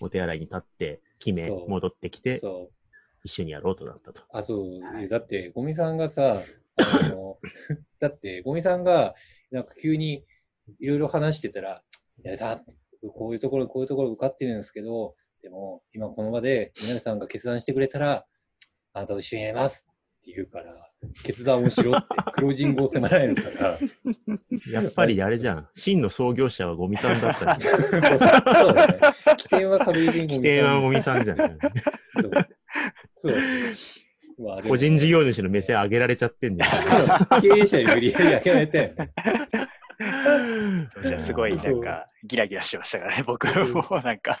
[0.04, 2.76] お手洗いに立って、決め、戻ってきて、そう。
[3.24, 4.22] 一緒にやろうとなったと。
[4.30, 6.42] あ、そう、はいだって、ゴミさんがさ、
[6.76, 7.38] あの、
[7.98, 9.14] だって、ゴミさんが、
[9.50, 10.26] なんか急に
[10.78, 11.82] いろいろ話してたら、
[12.22, 12.64] いやさん、
[13.08, 18.26] こういうところ、こういうところ受かってるんですけど、でも、今この場で、皆さんが決断してくれたら、
[18.92, 20.90] あなたと一緒にやりますって言うから、
[21.22, 23.78] 決断をしろって、 クロージングを迫られるから、
[24.72, 25.68] やっぱりあれじゃん。
[25.76, 27.80] 真の創業者はゴミさんだったんじゃん。
[27.80, 28.98] そうだね。
[29.36, 30.42] 起点は確実にゴミさん。
[30.42, 31.36] 起点はゴミさんじゃん。
[31.36, 32.32] そう。
[33.18, 33.36] そう。
[34.42, 37.38] まあ個人事業主の目線上げられちゃってんじゃん。
[37.40, 39.12] 経営者に無理やり上げられたよね。
[39.98, 44.38] 当時はすごいなんかギラギラしてましたからね、僕も なんか。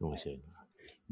[0.00, 0.58] 面白いな。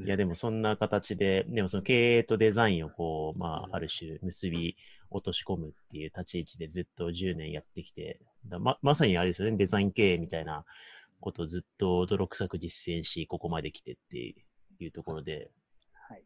[0.04, 4.76] いや、でもそんな形で、でもその経営とデザインをこう、まあ、ある種結び
[5.10, 10.64] 落とし込むっていう立ち位置でずっと10年やってきて、だままさにあれですよね、デザイン経営みたいな
[11.20, 14.34] ことをずっと泥臭く実践し、ここまで来てって
[14.78, 15.50] いうところで、
[15.94, 16.22] はい。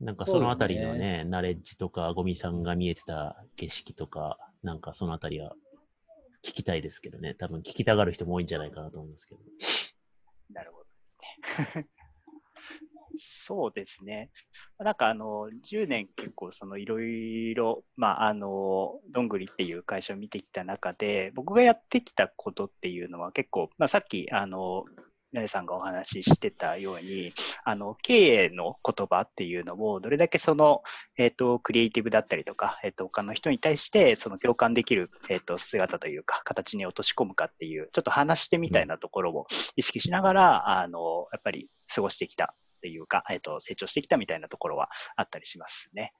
[0.00, 5.54] なんかそのあたりのね、ナレッジとか、ゴミさんが見えてた景色とか、なんかそのあたりは
[6.44, 9.40] 聞きたいですけどね、多分聞きたがる人も多いんじゃないかなと思うんですけど。
[10.50, 11.18] なるほどです
[11.74, 11.86] ね。
[13.16, 14.30] そうですね。
[14.78, 24.84] なんかあの、10年結構そのいろいろ、まああの、どんぐりっていう会社を見てきた中で、僕がやってきたことっていうのは結構、まあさっきあの、
[25.30, 30.82] 皆さんがお話ししてたように、あの、経営の言葉っていうのを、どれだけその、
[31.18, 46.12] えっ、と、クリエイティブだったりとか、えっ、と、他の人に対して、その共感できる、えっ、と、姿というか、形に落とし込むかっていう、ちょっと話してみたいなところを意識しながら、あの、やっぱり過ごしてきたっていうか、えっ、と、成長してきたみたいなところはあったりしますね。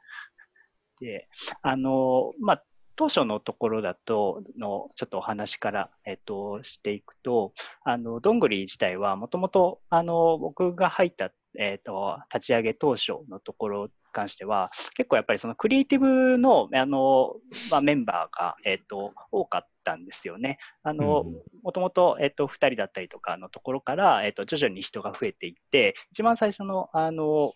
[1.01, 1.29] で、
[1.62, 2.62] あの、まあ、
[2.98, 7.52] 当初のところだと、の、ちょっとお話から、えっ、と、していくと、
[7.84, 17.37] あの、どんぐり自体はもともと、あの、僕が入った、えっ、と、立ち上げ当初のところに関しては、結構やっぱりそのクリエイティブの、あの、
[17.70, 20.58] まあ、メンバーが、えっ、と、多かったんですよね。
[20.82, 27.52] あの、うんもともと、えっ、と、二人だったりとかのところから、えっ、と、徐々に人が増えていって、一番最初の、あの、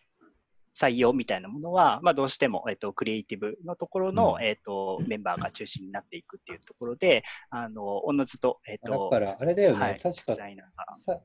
[0.79, 4.45] 採用みたいなものは、まあ、どうしても、えっと、クリエイティブのところの、うん。
[4.45, 10.95] えっと、メンバーが中心になっていくっていうところで、あの、おのずと、えっだと、から、あれだよね、はい確かデザイナーが。
[10.95, 11.21] さ、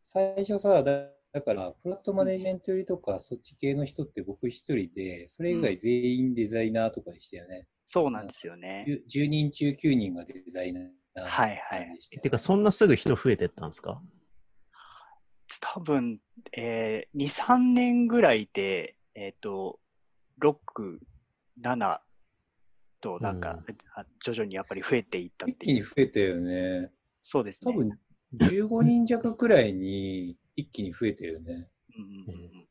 [0.00, 7.66] 最初さ、だだから、プロダクトマネジメントよりとか、そっち系の人って僕一人で、それ以外全員デザイナーとかでしたよね。
[7.84, 8.86] そうなんですよね。
[8.88, 10.84] 10 10人中9人がデザイナー。
[11.24, 12.20] はいはい。
[12.22, 14.00] てか、そんなすぐ人増えてったんですか？
[15.60, 16.20] 多分、
[16.56, 19.80] えー、2、3年ぐらいで、えっ、と、
[20.40, 20.98] 6、
[21.60, 22.00] 7
[23.00, 23.62] と、なんか、
[23.94, 25.82] あ徐々にやっぱり増えていったっ一気に。
[25.82, 26.90] 増えたよね。
[27.22, 27.72] そうですね。
[27.72, 27.98] 多分、
[28.34, 31.68] 15人弱くらいに一気に増えたよね。
[31.96, 32.68] うんうんうんうん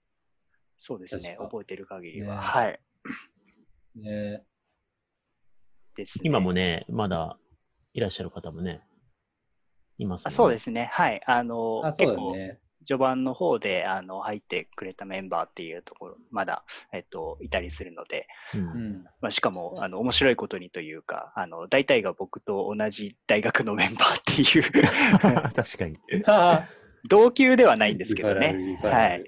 [0.77, 1.35] そうですね。
[1.39, 2.35] 覚えてる限りは。
[2.35, 2.79] ねはい。
[3.95, 4.43] ね
[5.95, 6.21] ですね。
[6.25, 7.39] 今もね、まだ
[7.93, 8.81] いらっしゃる方もね、
[9.97, 10.89] いますねあそうですね。
[10.91, 11.21] はい。
[11.25, 12.59] あの、あ、そう結構、だね。
[12.85, 19.03] 序盤の方であの入ってくれたメンバーっていうところ、まだ、えっと、いたりするので、うんうん。
[19.21, 25.97] まあ、しかも、あの、面白いことにというか、あの、大体が僕と同じ大学のメンバーっていう、 確かに。
[26.23, 26.67] は
[27.07, 28.77] 同級ではないんですけどね。
[28.81, 29.23] はい。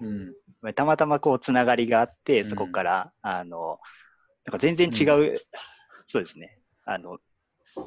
[0.00, 0.34] うん。
[0.60, 3.78] まあたまたまこう、つながりがあって、そこから、あの、
[4.44, 5.34] なんか全然違う、
[6.06, 6.58] そうですね。
[6.84, 7.18] あの、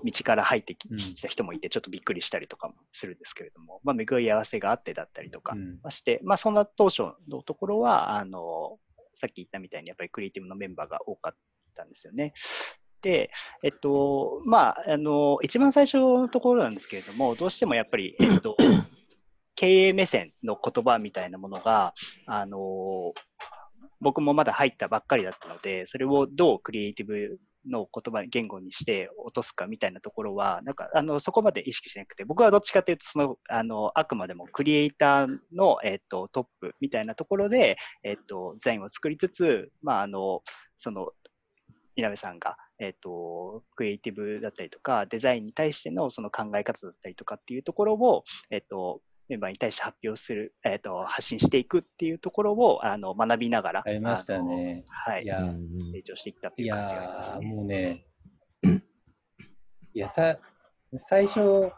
[0.04, 5.56] 道から入ってきうんた人もいて、ちょっとびっくりしたりとかもするんですけれども、まあ、巡り合わせがあってだったりとか
[5.90, 8.78] して、まあ、そんな当初のところは、あの、
[9.14, 11.36] さっき言ったみたいに、やっぱりクリエイティブのメンバーが多かっ
[11.76, 12.34] たんですよね。
[13.02, 13.32] で、
[13.64, 18.56] えっと、まあ、あの、一番最初のところなんですけれども、どうしてもやっぱり、えっと、
[19.56, 21.94] 経営目線の言葉みたいなものが、
[22.26, 23.14] あの、
[24.00, 40.42] 僕もまだ入ったばっかりだったので、それをどうクリエイティブの言葉、言語にして落とすかみたいなところは、なんか、あの、そこまで意識しなくて、僕はどっちかというと、その、あの、あくまでもクリエイターの、えっと、トップみたいなところで、えっと、デザインを作りつつ、まあ、あの、
[40.76, 41.12] その、
[41.96, 54.84] 稲部さんが、えっと、クリエイティブだったりとか、デザインに対してのその考え方だったりとかっていうところを、えっと、メンバーに対して発表する、えっと、発信していくっていうところを、あの、学びながら、ありましたね。
[54.90, 55.26] はいい。
[55.26, 57.48] や、うん成長してきたっていいう感じがありますやー、ね。
[57.48, 58.06] もうね、
[59.94, 60.38] いや、さ、
[60.98, 61.72] 最初、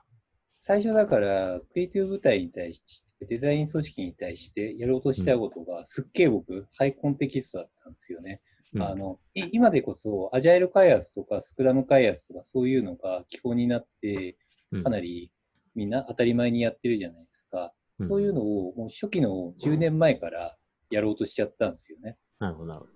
[0.57, 2.81] 最初だから、クリエイティブ部隊に対し
[3.19, 8.41] て、デザイン組織に対してやろうとしたことが、すっげえ僕、ハイコンテキストだったんですよね。
[8.73, 14.37] うんあの、い今でこそ、アジャイル開発とか、スクラム開発とか、そういうのが基本になって
[14.71, 15.31] う、んかなり
[15.75, 17.65] みんな当たり前にやってるじゃないですか。
[17.65, 17.69] うん
[18.01, 20.57] そういうのを、もう初期の10年前から
[20.89, 22.17] やろうとしちゃったんですよね。
[22.39, 22.91] なるほど、なるほど。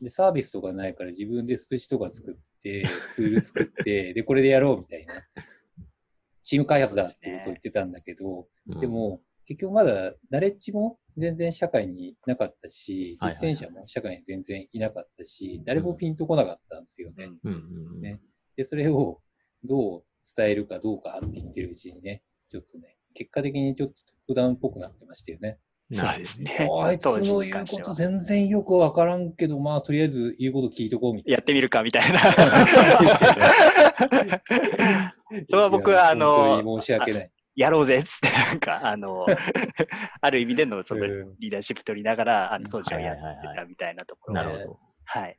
[0.00, 5.14] で、サービスとかないから自分でスプチとか作って、ツール作って、 で、これでやろうみたいな。
[6.42, 17.30] チーム開発だってことを言ってたんだけど、うんで、も、結局まだ、ナレッジも全然社会になかったし、実践者も社会に全然いなかったし、誰もピンとこなかったんですよね。
[18.00, 18.20] ね
[18.56, 19.20] で、それを
[19.64, 20.04] どう
[20.36, 25.58] 伝えるかどうかって言ってるうちにね、ちょっとね、結果的にちょっとトップダウンっぽくなってましたよね。
[25.92, 26.68] そうですね。
[26.82, 32.18] あいつの言うこと全然よくわからんけど、まあ、とりあえず言うこと聞いとこうみたいやってみるかみたいな。
[32.20, 32.32] な。
[35.48, 37.30] それは僕はあの申し訳ない。
[37.54, 39.26] やろうぜっつって、なんか、あの、
[40.20, 43.22] ある意味でのそのうんリーダーシップ取りながら、あの当時はやって
[43.56, 44.80] たみたいなところが、なるほど。
[45.04, 45.38] はい。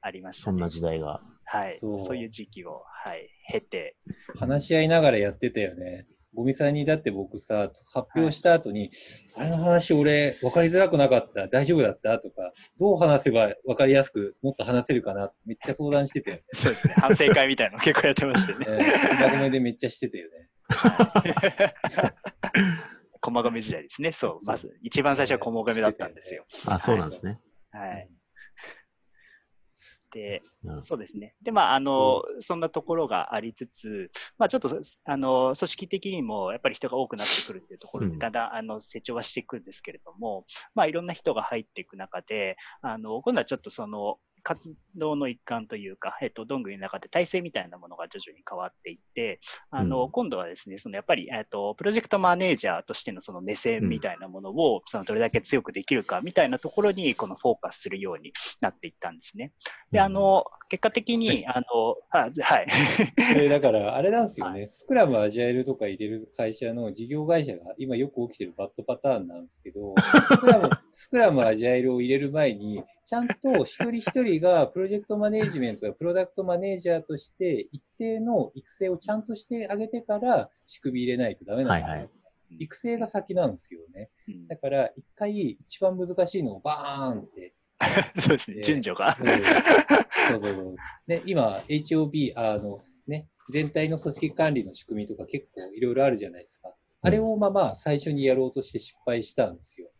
[0.00, 1.20] ありました、そんな時代が。
[1.46, 1.78] はい。
[1.78, 3.96] そそうういう時期を、はい、経て、
[4.38, 6.06] 話し合いながらやってたよね。
[6.34, 8.90] ゴミさんにだって僕さ、発表した後に、
[9.36, 12.18] あれの話俺分かりづらくなかった、大丈夫だった？
[12.18, 15.32] とか、どう話せば分かりやすくもっと話せるかな？
[15.46, 16.42] めっちゃ相談してたよね。
[16.52, 18.84] そうですね、反省会みたいなの結構やってましたよね。
[18.84, 20.48] ね まとめでめっちゃしてたよね。
[23.20, 24.12] 駒込時代ですね。
[24.12, 26.44] そう、まず、一番最初は駒込だったんですよ。
[26.66, 27.38] あ、そうなんですね。
[27.70, 27.92] はい。
[27.98, 28.15] で、な
[30.20, 31.34] るほどそうですね。
[31.42, 38.18] で、まあ、あの、そんなところがありつつ、まあ、ちょっと、あの、組織的にも、やっぱり人が多くなってくるっていうところで、うん。
[38.18, 49.40] だんだん、あの、成長はしていくんですけれども、まあ、いろんな人が入っていく中で、あの、今度はちょっとその、活動の一環というか、えっと、どんぐりの中で体制みたいなものが徐々に変わっていって、
[49.72, 50.10] あの、うん。
[50.12, 59.52] 今度はですね、そのやっぱり、えっと、プロジェクトマネージャーとしてのその目線みたいなものを、そのどれだけ強くできるかみたいなところに、このフォーカスするようになっていったんですね。
[59.90, 62.66] で、あの、結果的に、あの、あはい。
[63.36, 69.96] えだから、あれなんですよね、スクラム、アジャイルとか入れる会社の事業会社が今よく起きてるバッドパターンなんですけど、
[70.30, 81.92] スクラム、スクラム、アジャイルを入れる前に、ちゃんと一人一人がプロジェクトマネージメントやプロダクトマネージャーとして一定の育成をちゃんとしてあげてから仕組み入れないとダメなんですよ。
[81.92, 82.10] はいはい
[82.48, 84.08] 育成が先なんですよね。
[84.28, 87.54] うんだから、一回一番難しいのをバーンって
[88.20, 89.16] そうですね、順序が。
[89.16, 89.38] そうそう
[90.28, 90.76] そうそう。
[91.08, 96.72] ね、今、HOB、あの、ね、全体の組織管理の仕組みとか結構いろいろあるじゃないですか。
[97.02, 99.90] あれをまあまあ最初にやろうとして失敗したんですよ。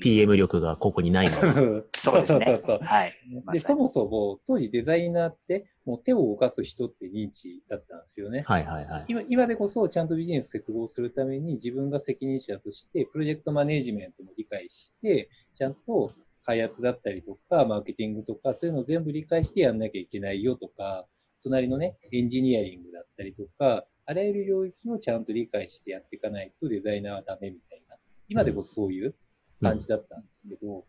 [0.00, 1.32] PM 力がここにないの。
[1.96, 3.12] そうですねそうそうそうはい。
[3.44, 8.44] まで、そもそも当時デザイナーってもう手を動かす人って認知だったんですよね。
[8.46, 9.04] はいはいはい。
[9.08, 16.12] 今今でこそちゃんとビジネス接合するために自分が責任者としてプロジェクトマネジメントも理解して、ちゃんと
[16.46, 21.06] 開発だったりとか、マーケティングとか、そういうのを全部理解してやんなきゃいけないよとか、
[21.42, 27.96] 隣のね、エンジニアリングだったりとか、あらゆる領域をちゃんと理解してやっていかないとデザイナーはダメみたいな。
[28.28, 29.14] 今でこそそういう
[29.60, 30.84] 感じだったんですけど、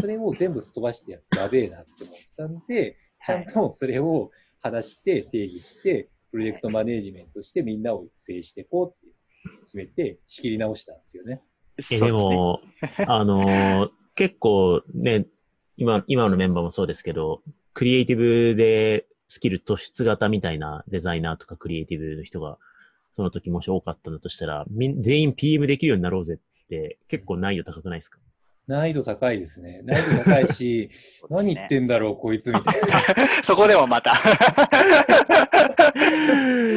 [0.00, 9.14] それを全部すっ飛ばしてやってやべえなって思ったんで、ちゃんとそれを話して定義して、プロジェクトマネージメントしてみんなを育成していこうって
[9.66, 11.42] 決めて仕切り直したんですよね。
[11.90, 12.60] え、でも、
[13.06, 15.26] あのー結構ね、
[15.76, 22.58] 今、今のメンバーもそうですけど、クリエイティブでスキル突出型みたいなデザイナーとかクリエイティブの人が、
[23.14, 26.38] その時もし多かったんだとしたら、みん全員 PM できるようになろうぜっ
[26.72, 28.18] て結構難易度高くないですか？
[28.68, 29.82] 難易度高いですね。
[29.84, 30.88] 難易度高いし、
[31.28, 32.74] ね何言ってんだろう、こいつみたい
[33.42, 34.12] そこでもまた。
[34.14, 34.18] な。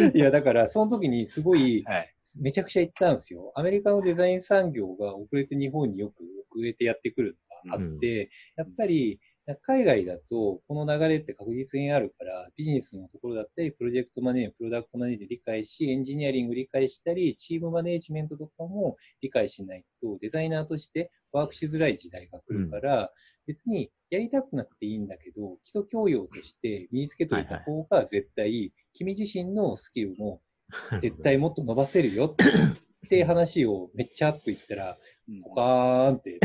[0.13, 2.11] いや、だから、その時にすごい、はい。
[2.41, 3.51] めちゃくちゃ言ったんですよ。
[3.55, 7.37] アメリカのデザイン産業が遅れて日本によく遅れてやってくる
[7.69, 9.19] のがあって、やっぱり
[9.61, 23.11] 海外だとこの流れって確実にあるから、ビジネスのところだったり、プロジェクトマネージ、プロダクトマネージ理解し、エンジニアリング理解したり、チームマネージメントとかも理解しないと、デザイナーとしてワークしづらい時代が来るから、
[23.45, 30.41] 別にやりたくなくていいんだけど、基礎教養として身につけといた方が絶対、君自身のスキルも
[31.01, 32.45] 絶対もっと伸ばせるよって
[33.25, 34.97] 話をめっちゃ熱く言ったら、
[35.27, 36.39] うんポカーンって。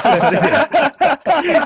[0.00, 0.48] それで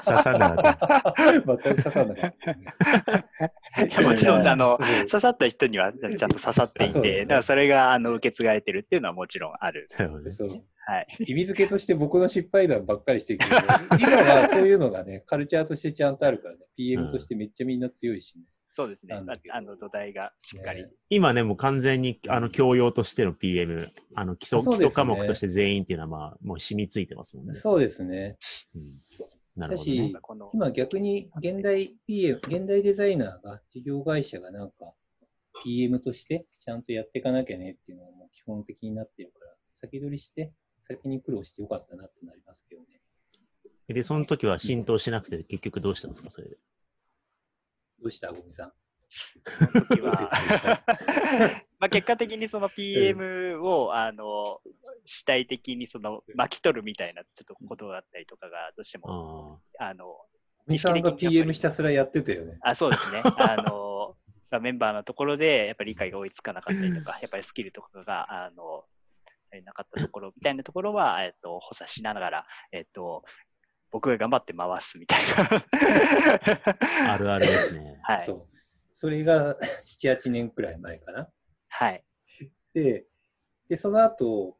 [0.01, 1.14] 刺さんなかった。
[1.47, 3.91] 全く刺さんなかった、ね。
[3.91, 4.78] いやもちろん、あの、
[5.11, 9.89] 刺さった人にはちゃんと刺さっていて、だからそれがあの受け継がれてるっていうのはもちろんある。
[9.99, 10.49] なるほどねそう
[10.89, 11.07] はい。
[11.26, 13.57] 意味付けとして僕の失敗談ばっかりしてるけど、
[13.99, 18.45] 今はそういうのがね、カルチャーとしてちゃんとあるからね、PM としてめっちゃみんな強いしね。
[18.77, 19.14] そうですね。
[19.14, 20.83] あの土台がしっかり。
[20.83, 27.55] ね今ね、もう完全に、あの、教養としての PM、あの、基礎、基礎科目として全員っていうのは、まあ、もう染みついてますもんね。
[27.55, 28.37] そうですね。
[28.74, 29.01] うん
[29.57, 30.14] なるだほどねし。
[30.53, 34.93] 今逆に現代 PM、現代デザイナーが、事業会社がなんか
[35.64, 40.53] PM としてちゃんとやっていかなきゃねっていうのがもう基本的になってるから、先取りして、
[40.83, 43.01] 先に苦労してよかったなってなりますけどね。
[43.89, 46.59] で、その時は浸透しなくて、結局どうしたんですか、それで？
[48.01, 48.72] どうしたゴミさん？
[51.78, 54.61] まあ結果的にその PM を、あの
[55.05, 59.94] 主体的にその巻き取るみたいなちょっとことだったりとかがどうしてもああ。
[59.94, 60.26] のゴ
[60.66, 62.59] ミさんが PM ひたすらやってたよね。
[62.62, 63.22] あそうですね。
[63.24, 64.16] あの
[64.51, 68.84] まあメンバーのところでやっぱり理解が追いつかなかったりとかやっぱりスキルとかがあの
[69.53, 73.24] 足りなかったところみたいなところは、えっと、補佐しながら、えっと、
[73.97, 75.20] 僕が頑張って回すみたい
[75.51, 77.09] な。
[77.09, 77.99] あ、 あるあるですね。
[78.03, 78.26] はい。
[78.26, 78.57] そう。
[78.92, 81.32] それが7、8年くらい前かな。
[81.68, 82.05] はい。
[82.74, 83.07] で、
[83.70, 84.59] で、その後、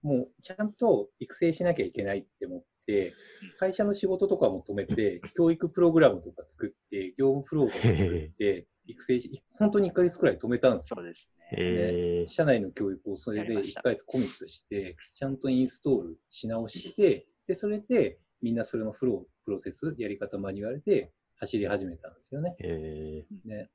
[0.00, 3.12] もうちゃんと育成しなきゃいけないって思って、
[3.58, 10.96] 会社の仕事とかも止めて、教育プログラムとか作って、業務フローとか作って、育成し、本当に1ヶ月くらい止めたんですよ。
[10.96, 11.58] そうですね。
[11.58, 22.56] えー、社内の教育をそれで1やりましたヶ月コミットして、ちゃんとインストールし直して、で、それでみんなそれのフロー、プロセス、やり方マニュアルで走り始めたんですよね。
[22.60, 23.68] えね。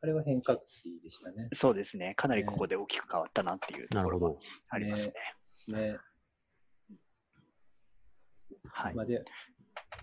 [0.00, 1.48] あれは変革期でしたね。
[1.52, 2.14] そうですね。
[2.16, 4.40] かなりここで大きく変わったなっていうー、なるほところがど。
[4.68, 5.12] あります
[5.68, 5.78] ね。
[5.78, 5.98] ね。
[8.66, 9.02] はいま。
[9.02, 9.22] あで、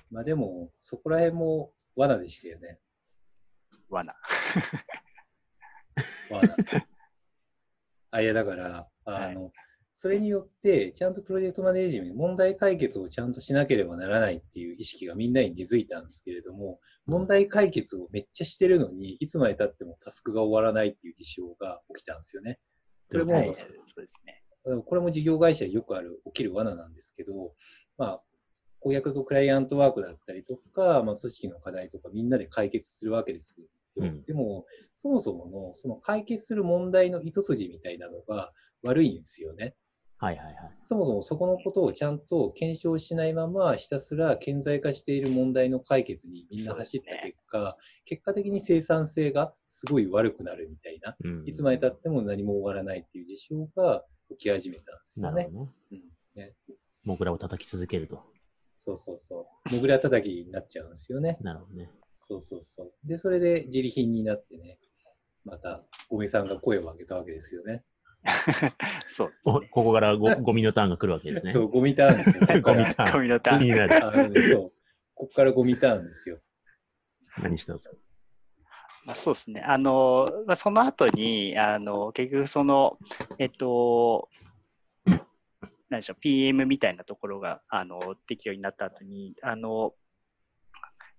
[0.09, 2.79] まあでも、そこら辺も罠でしたよね。
[3.89, 4.15] 罠。
[6.29, 6.55] 罠。
[8.11, 9.51] あ、いや、だから、あの、
[9.93, 22.59] それによって、ちゃんとプロジェクトマネージメント、問題解決をちゃんとしなければならないっていう意識がみんなに根付いたんですけれども、問題解決をめっちゃしてるのに、いつまで経ってもタスクが終わらないっていう事象が起きたんですよね。
[23.11, 23.55] これも、はい。
[23.55, 24.43] そうですね。
[24.63, 27.53] これも事業会社でよくある、起きる罠なんですけど、
[27.97, 28.23] まあ、
[28.79, 33.67] 顧客とクライアントワークだったりとか、まあ、組織の課題とかみんなで解決するわけですけど、
[33.97, 34.65] うんでも、
[34.95, 38.51] そもそものその解決する問題の糸筋みたいなのが
[38.83, 39.75] 悪いんですよね。
[40.17, 40.55] はいはいはい。
[40.83, 55.49] そもそもそこのことをちゃんと検証しないまま、ひたすら顕在化している問題の解決にみんな走った結果、結果的に生産性がすごい悪くなるみたいな、うん、いつまで経っても何も終わらないっていう事象が起き始めたんですよねなる。
[55.49, 55.71] ほどね。
[55.91, 56.01] うん
[56.35, 56.53] ね
[57.03, 58.21] モグラを叩き続けると。
[58.77, 59.75] そうそうそう。
[59.75, 61.37] モグラ叩きになっちゃうんですよね。
[61.41, 61.89] なるほどね。
[62.27, 62.93] そうそうそう。
[63.07, 64.79] で、それで自利品になってね、
[65.43, 67.83] また、ゴミさんが声を上げたわけですよね。
[69.09, 69.27] そう
[69.61, 69.67] ね。
[69.71, 71.51] ここからごゴミのターンが来るわけですね。
[71.53, 72.47] そう、ゴミターンですよ。
[72.47, 73.11] こ こゴミターン。
[73.13, 74.05] ゴミのターン気になる。
[74.05, 74.71] あのそう。
[75.15, 76.39] ここからゴミターンですよ。
[77.41, 77.95] 何したんですか？
[79.05, 79.61] まあ、そうですね。
[79.61, 82.99] あの、まあ、その後に、あの、結局その、
[83.39, 84.29] えっと、
[85.89, 89.95] 何でしょう、PM みたいなところが、あの、できるようになった後に、あの、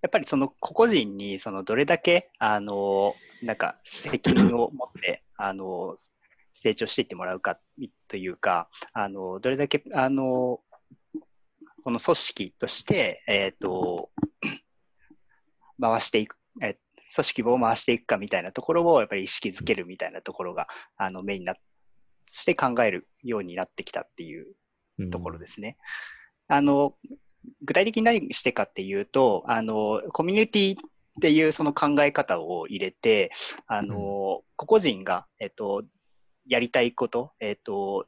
[0.03, 5.95] やっぱりその個々人にそのどれだけあのなんか責任を持ってあの
[6.53, 7.57] 成長していってもらうか
[8.09, 10.59] というかあのどれだけあの
[11.83, 14.09] この組織として、えー、と
[15.81, 16.77] 回していく、え
[17.13, 21.55] 組織を回していくかみたいなところをやっぱり意識づけるみたいなところがあのメインな
[22.27, 24.55] して考えるようになってきたっていう
[25.11, 25.77] ところですね。
[26.47, 26.95] あの
[27.63, 33.31] 具体的に何してかっていうとあのコミュニティっていうその考え方を入れて
[33.67, 35.83] あの、個々人が、えっと、
[36.47, 38.05] やりたいこと、えっと、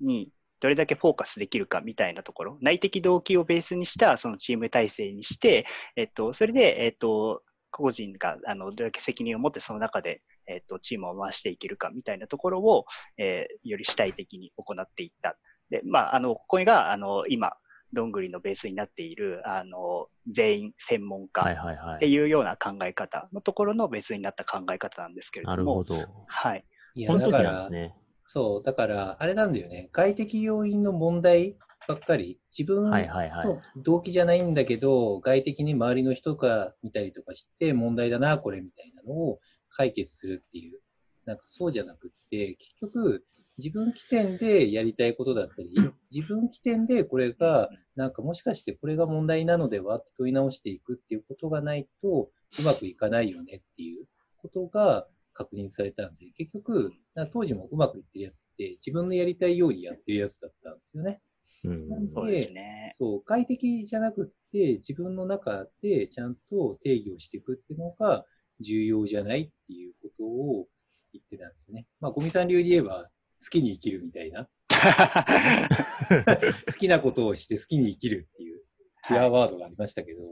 [0.00, 5.66] にどれだけフォーカスできるかみたいなところ、内的動機をベースにしたそのチーム体制にして、
[5.96, 12.84] えっと、それで、えっと、個人があのどれだけ責任を持ってその中で、えっと、チームを回していけるかみたいなところを、
[13.18, 15.36] えーより主体的に行っていった。
[15.70, 17.52] で、まあ、あの、ここが、あの、今、
[17.92, 22.12] どんぐりのベースになっている、あの、全員専門家ってい。
[22.12, 26.26] いうような考え方のところのベースになった考え方なんですけれども、なるほど。
[26.26, 26.64] はい。
[26.94, 27.70] いやだから。
[28.32, 29.88] そう、だから、あれなんだよね。
[29.92, 31.56] 外的要因の問題
[31.88, 32.90] ばっかり、自分。
[32.90, 40.80] の動機じゃないんだけど、外的に周りの人が見たりとかして、問題だな、これみたいなのを解決するっていう。
[41.24, 43.24] なんかそうじゃなくって、結局、
[43.62, 45.70] 自分起点でやりたいことだったり、
[46.10, 54.06] 自分起点でこれが、なんかもしかしてこれが問題なのではって問い直していくっていうことがないと、うまくいかないよねっていう
[54.38, 56.30] ことが確認されたんですよ。
[56.36, 56.92] 結局、
[57.32, 61.20] 当時もうまくいってるやつって、自分のやりたいようにやってるやつだったんですよね。
[61.64, 62.90] うんそうですね。
[62.94, 68.24] そう、外的じゃなくって、自分の中でちゃんと定義をしていくっていうのが
[68.60, 70.66] 重要じゃないっていうことを
[71.12, 71.86] 言ってたんですね。
[72.00, 73.10] まあ、ゴミさん流で言えば、好
[73.48, 74.48] きに生きるみたいな。
[76.66, 78.62] 好きなことをして好きに生きるっていう
[79.06, 80.22] キラーワードがありましたけど、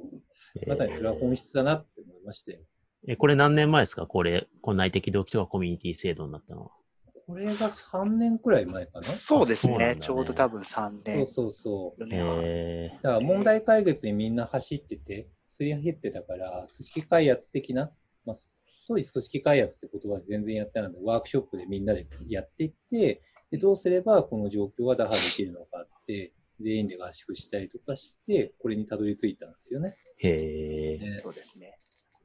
[0.67, 2.61] まさにそれは本質だなって思いましたよ。
[3.07, 4.07] え、これ何年前ですか？
[4.07, 6.71] これ、この内的動機とかコミュニティ制度になったのは。
[7.27, 9.03] これが3年くらい前かな？
[9.05, 9.77] そそうですね。
[9.79, 11.27] ねちょうど多分3う年。
[11.27, 12.03] そうそう。
[12.03, 17.93] 4年半えだから問題解決にみんな走ってて、すり減ってたから、組織開発的な、
[18.25, 18.37] まあ、
[18.89, 23.20] 当時組織開発って言葉で全然やってないので、ワークショップでみんなでやっていって、
[23.51, 29.97] でどうすればこの状況は打破できるのかって、全員で合宿したりとかして、これにたどり着いたんですよね。
[30.22, 30.99] ー、へえ。
[30.99, 31.78] ねそうですね。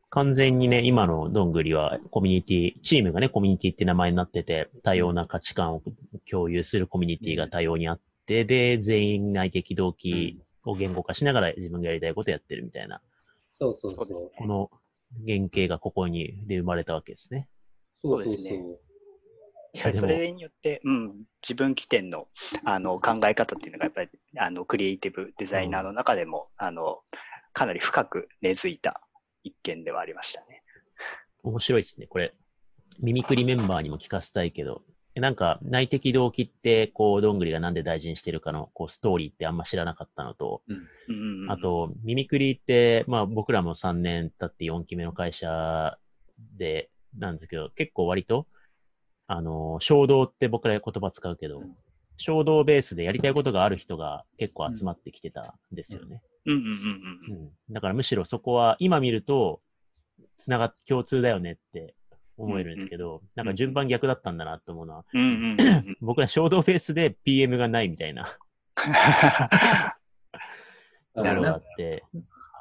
[0.10, 5.82] 完全にね、今のどんぐりはコミュニティ、チームがね、コミュニティって名前になってて、多様な価値観を
[6.30, 13.02] 共有するコミュニティが多様にあって、で、全員内的動機を言語化しながら自分がやりたいことをやってるみたいな、
[13.52, 14.32] そうそうそう。
[14.38, 14.70] この
[15.26, 17.48] 原型がここにで生まれたわけですね。
[17.96, 18.62] そうですね
[19.74, 22.28] や、それによって、うん、自分起点の
[22.64, 27.00] あの考え方っていうのがやっぱりあのクリエイティブデザイナーの中でも、あの
[27.54, 29.02] かなり深く根付いた
[29.44, 30.64] 一件ではありましたね。
[31.44, 32.08] 面白いですね。
[32.08, 32.34] これ、
[33.00, 40.64] ミミクリメンバーにも聞かせたいけど、えなんか内的動機って、こう、どんぐりがなんで大事にしてるかの、こう、ストーリーってあんま知らなかったのと、
[41.50, 45.98] あ、と、ミミクリって、まあ僕らも3年経って4期目の会社
[46.58, 48.48] で、なんですけど、結構割と、
[49.28, 51.76] あの、衝動って僕ら言葉使うけど、うん。
[52.18, 56.22] 衝動ベースでやりたいことがある人が結構集まってきてたんですよね。
[57.72, 59.62] だからむしろそこは、今見ると、
[60.38, 61.96] つながっ、共通だよねって
[62.38, 65.98] 思えるんですけど、なんか順番逆だったんだなと思うのは、うんうんうんうん。
[66.02, 68.26] 僕ら衝動ベースで PM がないみたいな、
[71.16, 72.04] なるがなあって、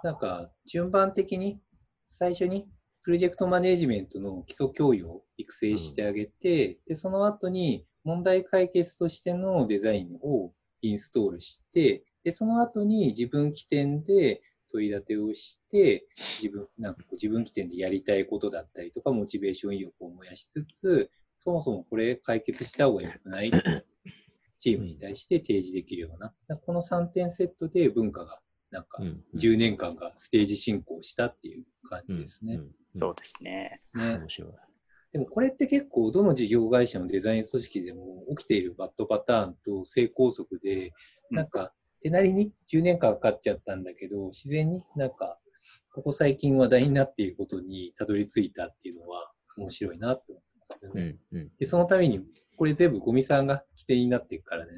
[0.03, 1.61] なんか、順番的に、
[2.07, 2.69] 最初に、
[3.03, 10.53] プロジェクトマネジメントの基礎教養を育成してあげて、で、その後に、問題解決としてのデザインを
[10.83, 14.43] インストールして、で、その後に自分起点で
[14.73, 16.07] 問い立てをして、
[16.41, 21.11] 自分、なんかこう自分起点でやりたいことだったりとか、モチベーション意欲を燃やしつつ、
[21.41, 23.51] そもそもこれ解決した方が良くない
[24.57, 29.25] チームに対して提示できるような、この3点セットで文化が、なんかう、ん。
[29.35, 32.55] 10年間がステージ進行したっていう感じですね。
[32.55, 32.61] うん。
[32.61, 33.81] うんそうですね。
[33.95, 34.53] ね面白い。
[35.13, 45.39] でもこれって結構どの事業会社のデザイン組織でも起きているバッドパターンと成功則で、うんなんか手なりに10年間かかっちゃったんだけど、自然になんか
[45.95, 51.17] ここ最近話題になっていることにたどり着いたっていうのは面白いなって思ってますけどね。
[51.33, 51.39] うん。
[51.39, 51.51] うん。
[51.59, 52.21] で、そのために
[52.57, 54.73] これ全部ゴミさんが起点になっていくからね。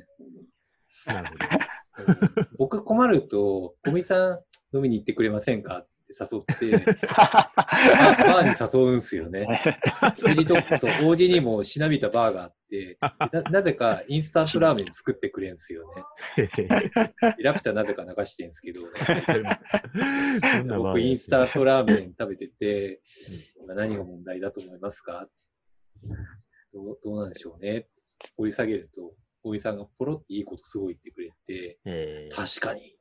[1.07, 2.43] なるほど。
[2.43, 9.47] う ん僕困ると、ゴミさん飲みに行ってくれませんかって誘って、バ バーに誘うんすよね。
[10.17, 12.99] 釣りとそう、王子にもしなびたバーがあって、
[13.33, 16.47] ななぜかインスタントラーメン作ってくれんすよね。
[17.39, 18.83] ラピュタなぜか流してんすけど、
[20.79, 23.01] 僕インスタントラーメン食べてて、
[23.61, 25.29] 今何が問題だと思いますか？
[26.73, 27.89] どうどうなんでしょうね。
[28.37, 32.35] 掘り下げると、大井さんがポロっていいことすごい言ってくれて、えー。
[32.35, 32.97] 確かに。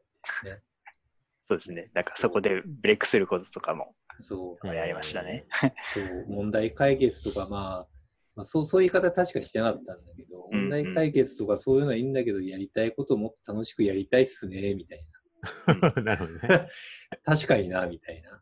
[1.43, 1.91] そうですね。
[1.93, 4.67] なんかそこでブレイクすることとかもそう。
[4.67, 5.45] やりましたね。
[5.93, 7.87] そう、問題解決とか、まあ、
[8.35, 15.05] まあ、そう、そういう言い方確かしてなかったんだけど、うんうん問題解決とかそういうのはいいんだけど、やりたいことをもっと楽しくやりたいっすね、みたい
[15.67, 16.47] な るほどね。
[16.47, 16.67] な。
[17.25, 18.41] 確かにな、みたいな。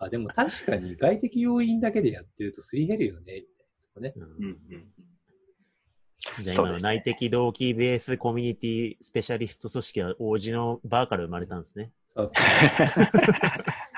[0.00, 4.12] あ、でも確かに外的要因だけでやってるとすり減るよね、みたいなとかね。
[4.16, 4.92] うんうんうん
[6.42, 11.92] じゃあ今の内的動機ベースコミュニティスペシャリスト組織は王子のバーから生まれたんですね。
[12.08, 12.42] そうです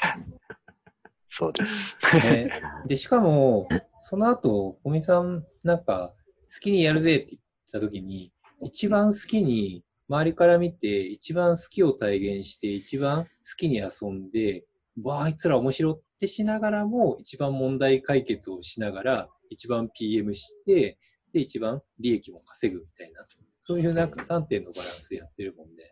[1.40, 1.98] そうです。
[2.12, 2.44] ね。
[2.44, 3.66] ねで、しかも、
[3.98, 6.12] その後、小見さん、なんか、
[6.52, 7.40] 好きにやるぜって言っ
[7.72, 8.32] た時に、
[8.62, 14.66] 一番好きに、周りから見て、一番好きを体現して、一番好きに遊んで、
[15.02, 20.98] わあ、あいつら面白ってしながらも、一番問題解決をしながら、一番 PM して、
[21.32, 23.24] で、一番利益も稼ぐみたいな、
[23.60, 25.88] そういうなんか3点のバランスやってるもんね。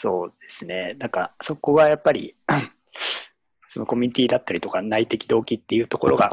[0.00, 0.94] そうですね。
[0.98, 2.36] なんか、そこがやっぱり、
[3.68, 6.30] そのコミュニティだったりとか内的動機っていうところが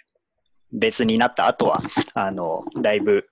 [0.72, 1.82] 別になった後は、
[2.14, 3.28] あの、だいぶ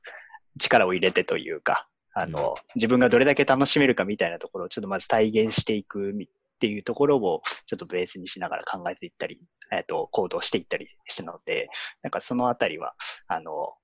[0.58, 6.14] 力を入れてというか、あの、自分がどれだけ楽しめるかみたいなところをちょっとまず体現していくっ
[6.58, 9.40] ていうところをちょっとベースにしながら考えていったり、
[9.70, 11.68] えっ、と、行動していったりしたので、
[12.02, 12.94] なんかそのあたりは、
[13.28, 13.74] あの、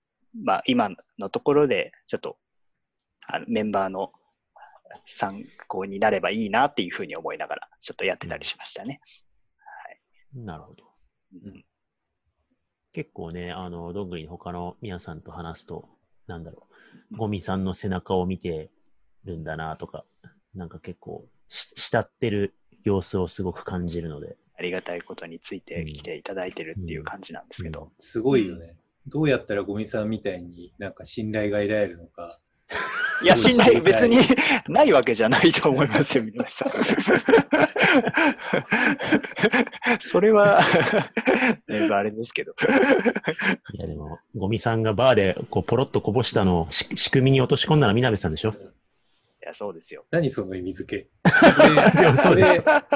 [0.42, 2.38] まあ、今のところでちょっと、
[3.26, 4.12] あのメンバーの
[5.07, 9.01] 参考になればいいなっていうふうに思いながら、ちょっとやってたりしましたね。
[10.34, 10.84] なるほど。
[11.45, 11.64] うん
[12.93, 15.88] 結構ね、あの、どんぐりの他の皆さんと話すと、
[16.26, 16.66] なんだろ
[17.11, 18.70] う、ゴミさんの背中を見て
[19.24, 20.05] るんだなとか、
[20.55, 27.90] なんか結構し、慕ってる様子をすごく感じるので、ありがたいことについてきていただいてるっていう感じなんですけど。
[27.99, 28.76] すごいよね。
[29.07, 32.38] どうやったらゴミさんみたいになんか信頼が得られるのか。
[33.22, 34.18] いや、 信頼別に
[34.68, 36.70] ないわけじゃないと思いますよ、皆さん。
[40.00, 40.60] それは、
[41.68, 42.54] だいぶあれですけど。
[43.74, 48.50] いやでも、ゴミさんがバーでこうポロッとこぼしたのをし仕組みに落とし込んだらみなべさんでしょ？
[48.50, 48.54] い
[49.44, 50.04] や、そうですよ。
[50.10, 51.06] 何その意味付け？
[52.00, 52.44] いやそれ、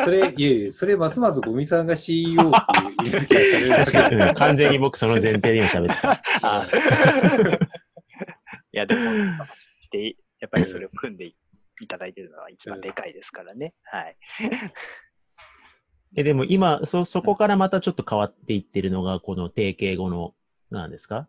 [0.05, 6.23] それ、いえいえ、それますますゴミさんが CEO っていう意味付けがされる完全に僕その前提で今喋ってた。
[6.43, 6.67] あ
[8.73, 9.01] いや、でも、
[9.87, 11.27] して、やっぱりそれを組んで
[11.81, 13.75] いただいてるのは一番でかいですからね。
[13.85, 14.17] はい。
[16.17, 20.35] え、でも今、そ、そこからまたちょっと変わっていってるのが、この定型後の、
[20.71, 21.29] なんですか？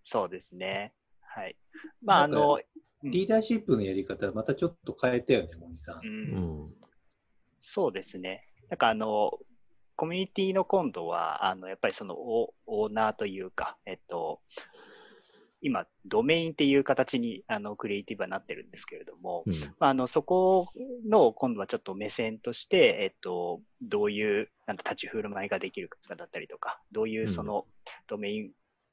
[0.00, 0.94] そうですね。
[1.20, 1.56] はい。
[2.02, 2.58] まあ、あの、
[3.02, 6.74] リーダーシップのやり方、またちょっと変えたよね、ゴミさんう。、うんん。
[7.60, 8.48] そうですね。
[8.70, 9.38] なんかあの、
[9.96, 14.40] コミュニティの今度は、あの、やっぱりそのオオーナーというか、えっと、
[15.62, 19.52] 今、ドメインっていう形に、あの、クリエイティブはなってるんですけれども、うん。
[19.78, 20.66] まあ、あのそこ
[21.08, 27.66] の今度はちょっと目線として、えっと、どういうなんだ立ち振る舞いができるかだったりとか、どういうその
[28.08, 28.50] ドメイン、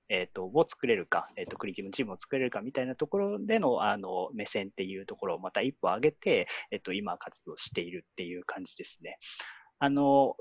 [0.10, 9.18] えっと、を作れるか、えっと、クリエイティブチームを作れるかみたいなところでのあの目線っていうところをまた一歩上げて、えっと、今活動しているっていう感じですね。
[9.80, 10.36] あの、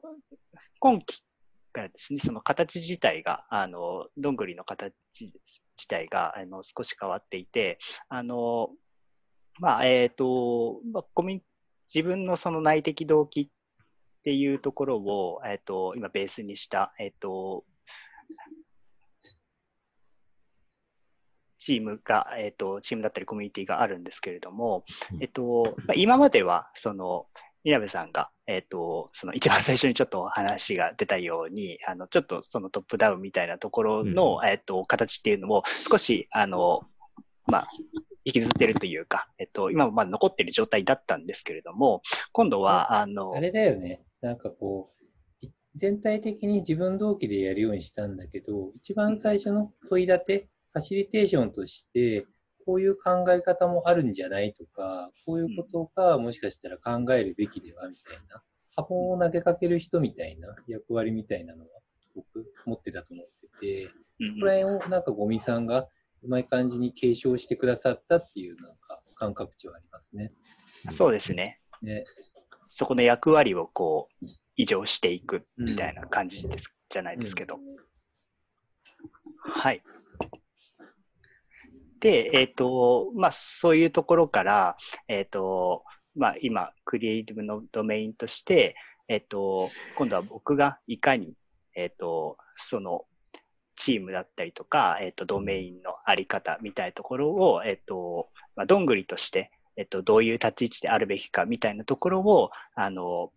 [0.80, 1.22] 今期
[1.72, 4.92] からですね、その形自体が、あの、どんぐりの形
[5.78, 8.70] 自体があの少し変わっていて、あの、
[9.60, 11.42] まあ、えっ、と、まあ、コミ
[11.92, 13.48] 自分のその内的動機っ
[14.24, 17.64] ていうところを、えっ、と、今ベースにした、えっ、と、
[21.58, 25.22] チームが、えっ、と、チームだったりコミュニティがあるんですけれども、うん。
[25.22, 27.26] えっ、と、まあ、今までは、その、
[27.64, 36.82] 宮部さんが、えっ、と、その一番最初にちょっと話が出たように、あの、ちょっとそのトップダウンみたいなところの、えっ、と、形っていうのを少し、あの、
[37.46, 37.68] まあ、
[38.24, 42.02] 引きずってるというか、えっと、今もまだ残ってる状態だったんですけれども、
[42.32, 44.02] 今度は、あの、あれだよね。
[44.20, 44.92] なんかこ
[45.42, 52.26] う、い全体的に自分同期でやるようにしたんだけど、一番最初の問い立て、ファシリテーションとして、
[52.68, 58.42] こういう考え方もあるんじゃないとか、こういうことがもしかしたら考えるべきではみたいな、
[58.76, 61.70] 波紋を投げかける人みたいな役割みたいなのは
[62.14, 65.86] 僕持ってたと思ってて、うんそこら辺をなんかゴミさんが
[66.24, 70.32] うまい感じに継承してくださったっていうなんか感覚値はありますね。
[70.90, 71.60] そうですね。
[71.80, 72.02] ね
[72.66, 77.60] そこの役割をこう、異常していくみたいな感じです、じゃないですけど。
[79.38, 79.82] はい。
[82.00, 84.76] で、えっ、と、まあ、そういうところから、
[85.08, 85.84] えっ、と、
[86.14, 88.76] まあ、今、クリエイティブのドメインとして、
[89.08, 91.34] えっ、と、今度は僕がいかに、
[91.74, 93.04] えっ、と、その、
[93.76, 103.32] チームだったりとか、えっ、と、ドメインのあり方みたいなところを、えっ、と、まあ、どんぐりとして、えっと、どういう立ち位置であるべきかみたいなところを、あの、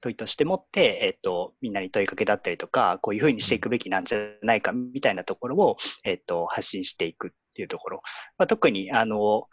[0.00, 8.02] 問いとして持って、えっと、みんなに問いかけだったりとか、こういうふうにしていくべきなんじゃないかみたいなところを、えっと、発信していくっていうところ。
[8.38, 9.46] まあ、特に、あの、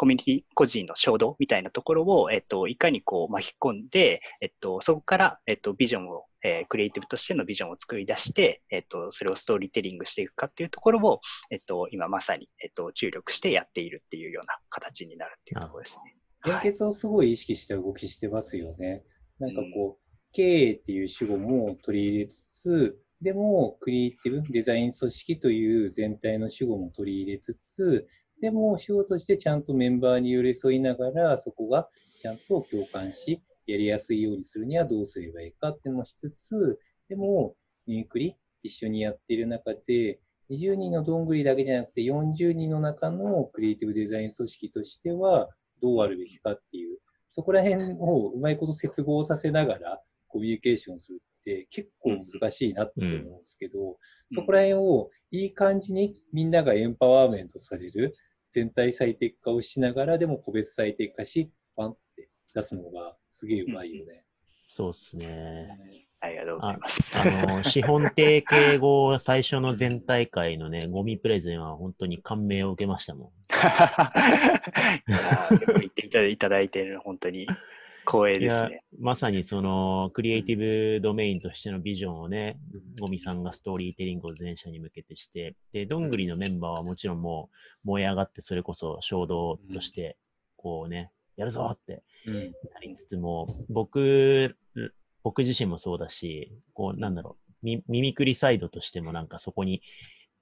[0.00, 11.20] コミュニティ、個人の衝動みたいなところを、えっと、いかにこう巻き込んで、えっと、そこから、えっと、ビジョンを、えー、クリエイティブとしてのビジョンを作り出して、えっと、それをストーリーテリングしていくかっていうところを、
[11.50, 16.16] えっと、今まさに、えっと、注力してやっているっていうような形になるっていうところですね。
[16.46, 19.02] 連結をすごい意識した動きしてますよね。
[19.38, 28.06] なんかこう、経営っていう主語も取り入れつつ、でも、クリエイティブ、デザイン組織という全体の主語も取り入れつつ、
[28.40, 31.86] でも、仕事としてちゃんとメンバーに寄り添いながら、そこが
[32.18, 37.54] ちゃんと共感し、やりやすいようにするにはどうすればいいかっていうのもしつつ、でも、
[37.86, 45.50] ミミクリ一緒にやっている中で、20人のどんぐりだけじゃなくて、40人の中のクリエイティブデザイン組織としては、
[45.82, 46.98] どうあるべきかっていう、
[47.30, 53.96] そこら辺をうまいこと接合させながらコミュニケーションするって結構難しいなって思うんですけど、うん、
[54.30, 58.14] そこら辺をいい感じにみんながエンパワーメントされる
[58.52, 64.24] 全体最適化をしながらでも個別最適化し、パンって出すのがすげえうまいよね。
[64.68, 65.68] そうっすね。
[66.22, 67.18] ありがとうございます。
[67.18, 73.28] あの、資本提携後最初の全大会のね、ゴミプレゼンは本当に感銘を受けましたもん。
[75.08, 75.48] いや
[75.80, 77.46] 言っていただいてる本当に
[78.10, 78.82] 光栄ですね。
[78.98, 82.58] まさにそのクリエイティブドメインとしてのビジョンをね、
[83.00, 87.50] ゴミさんがストーリーテリングを全社に向けてして、で、どんぐりのメンバーはもちろんも
[87.84, 90.16] う燃え上がってそれこそ衝動として、
[90.56, 94.56] こうね、やるぞってなりつつも、僕
[95.22, 99.82] 僕自身もそうだし、こう、なんだろう、み、耳くりサイドとしてもなんかそこに、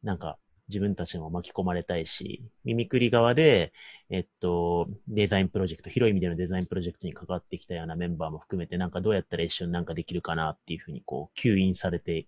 [0.03, 0.39] なんか
[0.69, 3.73] 自分たちも巻き込まれたいし、耳くり側で、
[4.11, 12.27] えっと、デザインプロジェクト、広い意味でのデザインプロジェクトに関わってきたようなメンバーも含めて、なんかどうやったら一緒になんかできるかなっていうふうにこう、吸引されて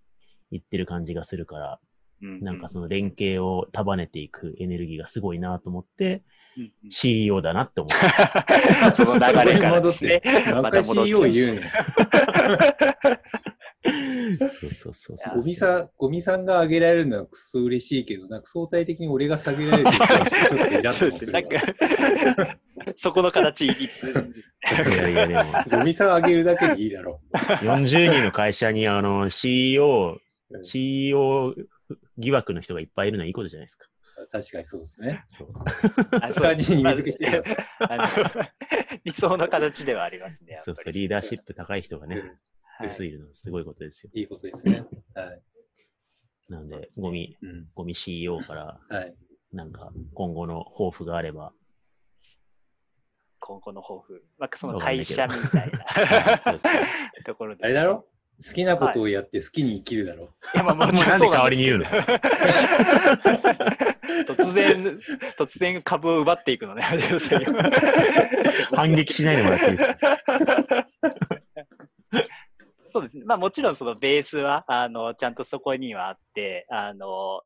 [0.51, 1.81] いってる感じがするから、
[2.21, 6.23] なんかその連携を束ねていくエネルギーがすごいなと思って、
[6.91, 8.93] CEO だなって思って。
[8.93, 10.21] その流れからですね。
[10.63, 11.63] また CEO 言うね。
[14.39, 15.41] そうそうそうそう。
[15.41, 21.33] ゴミさん、ゴミさんが上げられるのはくそ嬉しいけど、なんか相対的に俺が下げられてるちょっとイラッとする。
[22.97, 24.03] そこの形いつ。
[24.09, 25.43] いやいやでも。
[25.71, 27.37] ゴミさん上げるだけでいいだろう。
[27.37, 30.19] 40人の会社にあの CEO、
[30.63, 31.55] CEO
[32.19, 33.87] 疑惑の人がいっぱいいるのはいいことじゃないですか。
[34.31, 35.25] 確かにそうですね。
[35.29, 35.49] そう。
[36.21, 37.03] あそうですに水
[39.05, 40.61] 理想の形ではありますね。
[40.63, 42.23] そうそう、リーダーシップ高い人がね、
[42.85, 44.11] 薄いのすごいことですよ。
[44.15, 44.85] いいことですね。
[45.15, 45.43] はい。
[46.49, 47.37] なので、ゴミ、
[47.75, 49.15] ゴミ CEO から、はい、
[49.53, 51.53] なんか今後の抱負があれば。
[53.39, 54.25] 今後の抱負。
[54.39, 55.85] まあ、その会社みたいな。
[57.25, 58.07] ところです、あれだろ？
[58.43, 60.29] 好きなことをやって好きに生きるだろう。
[60.55, 61.85] い、や、まあ、もちろんなんで代わりに言うの？
[64.27, 64.99] 突然、
[65.39, 66.83] 突然株を奪っていくのね、
[68.75, 70.09] 反撃しないでもらっていいですか？
[72.93, 73.25] そうですね。
[73.25, 77.43] まあもちろんそのベースは、あの、ちゃんとそこにはあって、あの、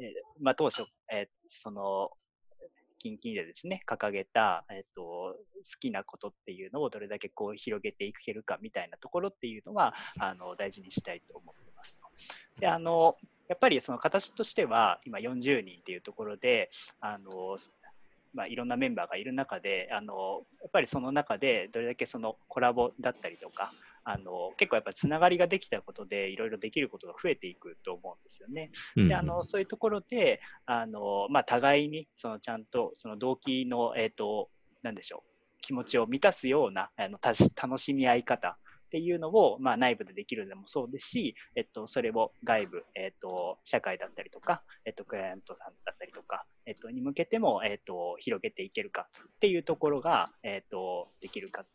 [0.00, 2.10] えまあ当初、えその、
[2.98, 5.36] 近々でですね、掲げた、えっと、好
[5.80, 12.02] きなことっていうのをどれだけこう広げていけるかみたいなところっていうのは、あの、大事にしたいと思ってます。
[12.58, 13.16] で、あの、
[13.48, 16.70] やっぱりその形としては、今40人っていうところで、
[17.00, 17.56] あの、
[18.34, 23.72] まあ、いろんなメンバーがいる中であのやっぱりその中でどれだけそのコラボだったりとか
[24.10, 28.70] あの結構やっぱりつながりができたことでいろいろできることが増えていくと思うんですよね。
[28.96, 34.48] であのそういうところであの、まあ、互いにそのちゃんとその動機の、えーと、
[34.82, 35.30] 何でしょう
[35.60, 38.56] 気持ちを満たすようなあの楽しみ合い方
[38.88, 49.06] っていうのを、まあ、内部でできるのもそうですし、えっと、それを外部、えっと、社会だったりとか、えっと、クライアントさんだったりとか、えっと、に向けても、えっと、広げていけるか
[49.36, 51.66] っていうところが、えっと、できるか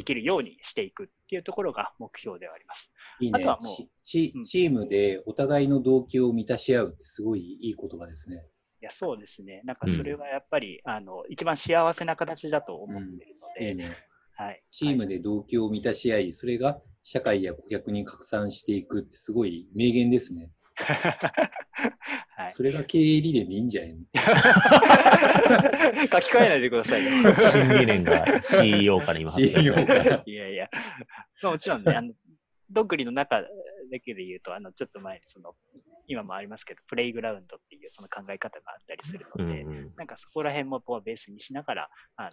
[0.00, 2.90] できるようにしていくっていうところが目標ではあります。
[3.20, 8.42] いいね、あとはもうチチームでお互いの動機を満たし合うってすごいいい言葉ですね。
[8.80, 9.60] いやそうですね。
[9.64, 13.94] なんかそれはやっぱり、うん、あの一番幸せな形だと思ってるので、うんいいね、
[14.36, 20.50] はい、チームで動機を満たし合い、それが社会や顧客に拡散していくってすごい名言ですね。
[22.42, 23.98] はい、それが経営理念でいいんじゃないの
[26.02, 27.10] 書き換えないでくださいよ。
[27.50, 30.68] 新理念が CEO から今発表されていやいや、
[31.42, 32.12] まあ、もちろんね、あの
[32.70, 33.46] どっくりの中だ
[34.04, 35.54] けで言うと、あのちょっと前にその、
[36.06, 42.28] 今もありますけど、プレイグラウンドっていうその考え方があったりするので、うんうん、なんかそこら辺もベースにしながら、あの、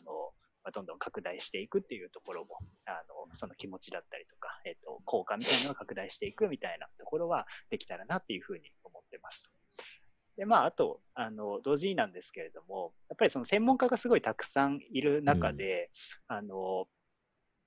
[0.63, 9.49] まあ、どんどん拡大していくっていうところも、あの、その気持ちだったりとか、えっ、ー、と、効果みたいなのを拡大していくみたいなところはできたらなっていうふうに思ってます。
[10.37, 15.89] で、まあ、あと、あの、同時になんですけれども、やっぱりその専門家がすごいたくさんいる中で、
[16.27, 16.87] あの、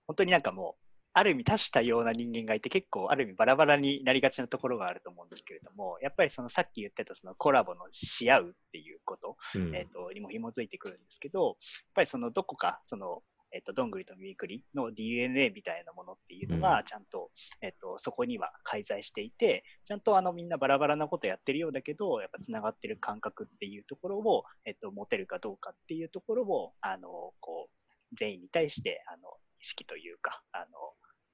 [0.07, 9.75] 本当になんかもう、ある意味多種多様な人間がいて結構ある意味バラバラになりがちなところがあると思うんですけれどもやっぱりそのさっき言ってたそのコラボのし合うっていうこと、うん。
[9.75, 11.55] えー、とにも紐づいてくるんですけどやっ
[11.95, 13.23] ぱりそのどこかその
[13.53, 17.31] えっと、どんぐりとみみくりの DNA みたいなものっていうのうが、ちゃんと、
[17.61, 27.09] えっと、そこには介在していて、ちゃんとあのみんなバラバラなことやってるようだけど、やっぱつながってる感覚っていうところを、えっと、持てるかどうかっていうところを、あの、
[27.41, 29.29] こう、全員に対して、あの、
[29.61, 30.67] 意識というか、あの、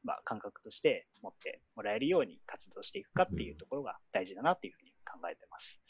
[0.02, 5.80] まあ、感覚として持ってもらえるように活動していくかっていうところが大事だなっていうふうに考えてます。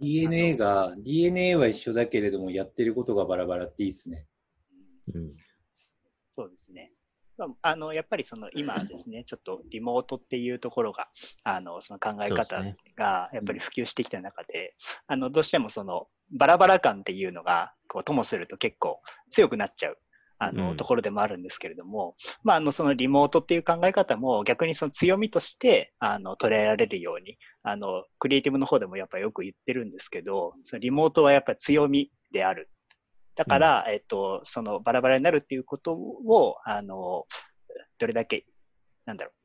[0.00, 4.26] DNA が、DNA は一緒だけれども、やってることがバラバラっていいっすね。
[5.14, 5.22] うん。
[5.22, 5.36] うん
[6.36, 6.92] そうですね。
[7.38, 11.08] まあ、あのやっぱりその今ですね、ちょっとリモートっていうところが、
[11.44, 12.62] あのその考え方
[12.96, 14.74] がやっぱり普及してきた中で、
[15.06, 19.98] あのどうしてもそのバラバラ感っていうのがこうともすると結構強くなっちゃう。
[20.38, 32.68] あのうんところでもあるんですけれども、まあ、あのそのリモートっていう考え方も逆にその強みとしてあの捉えられるようにあのクリエイティブの方でもやっぱりよく言ってるんですけどそのリモートはやっぱり強みである
[33.36, 37.26] だから、えっと、そのバラバラになるっていうことを、あの、
[37.98, 38.46] どれだけ、
[39.04, 39.36] なんだろう、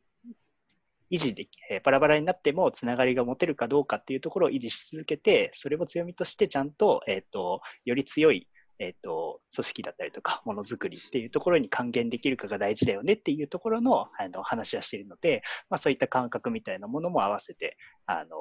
[1.12, 8.48] 維持でき、えーバラバラになってもつながりが持てるかどうかっていうところを維持し続けて、それを強みとしてちゃんと、えっと、より強い、
[8.80, 18.38] えっと、組織だったりとか、ものづくりっていうところに還元できるかが大事だよねっていうところのあの話はしているので、まあ、そういった感覚みたいなものも合わせて、あの、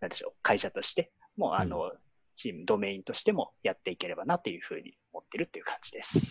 [0.00, 1.92] なんでしょう、会社として、もう、あの、
[2.36, 6.30] チーム、ドメインとしてもやっていければなというふうに思ってるっていう感じです。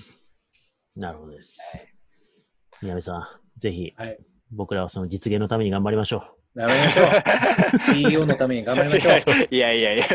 [0.96, 1.88] なるほどです。
[2.82, 4.18] 宮部さん、ぜひはい。
[4.52, 7.94] 僕らはその実現のために頑張りましょ頑張りましょう。
[7.96, 9.48] CEO のために頑張りましょう。
[9.54, 10.06] いやいやいや、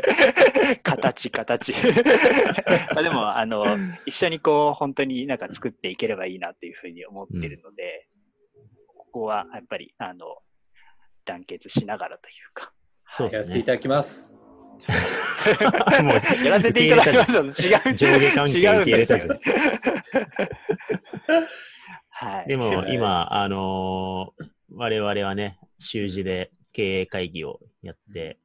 [0.82, 1.72] 形、形。
[2.95, 3.66] まあでも、あの、
[4.07, 8.09] 一緒にこう、本当になんか作っていければいいなっていうふうに思ってるので、
[8.86, 10.38] ここはやっぱり、あの、
[11.26, 12.72] 団結しながらというか。
[13.12, 14.32] そうやらせていただきます。
[16.01, 16.03] う。
[16.05, 17.66] もうやらせていただきます。
[17.66, 17.95] 違う。
[17.95, 19.41] 上下関係入れたじゃん。
[22.11, 22.49] はい。
[22.49, 28.38] でも今、あのー我々はね、習字で経営会議をやって、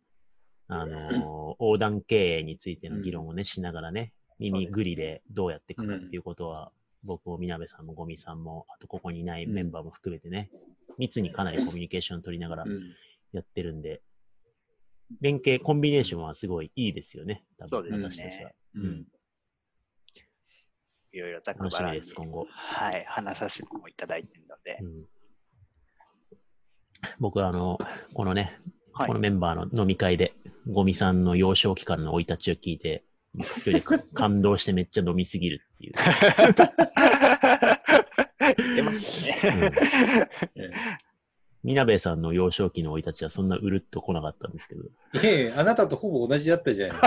[0.67, 6.71] あのー横断経営についての議論をね、しながらね、耳ぐりでどうやっていくかっていうことは、
[7.03, 10.49] 僕もみなべさんもゴミさんも、あとここにいないメンバーも含めてね、
[10.97, 12.81] 密にかなりコミュニケーションを取りながらうん
[13.33, 14.01] やってるんで、
[15.21, 17.43] 連携、コンビネーションはすごいいいですよね。
[17.57, 18.51] 多分そうですね私たちは。
[18.75, 19.07] うん
[21.11, 22.45] いろいろざっくばらんに楽しみです、今後。
[22.49, 25.05] はい、話させてもいただいてるので、うん
[27.19, 27.77] 僕はあの、
[28.13, 28.59] このね、
[28.91, 30.33] はいこのメンバーの飲み会で、
[30.67, 33.03] ゴミさんの幼少期からの生い立ちを聞いて、
[34.13, 35.93] 感動してめっちゃ飲みすぎるっていう。
[38.75, 39.71] 出ましたね。
[40.55, 40.69] え
[41.65, 44.83] みなべさんの幼少期の生い立ちはそんなうるっと来なかったんですけど。
[45.15, 47.01] えいえいえ、あなたとほぼ同じだったじゃない。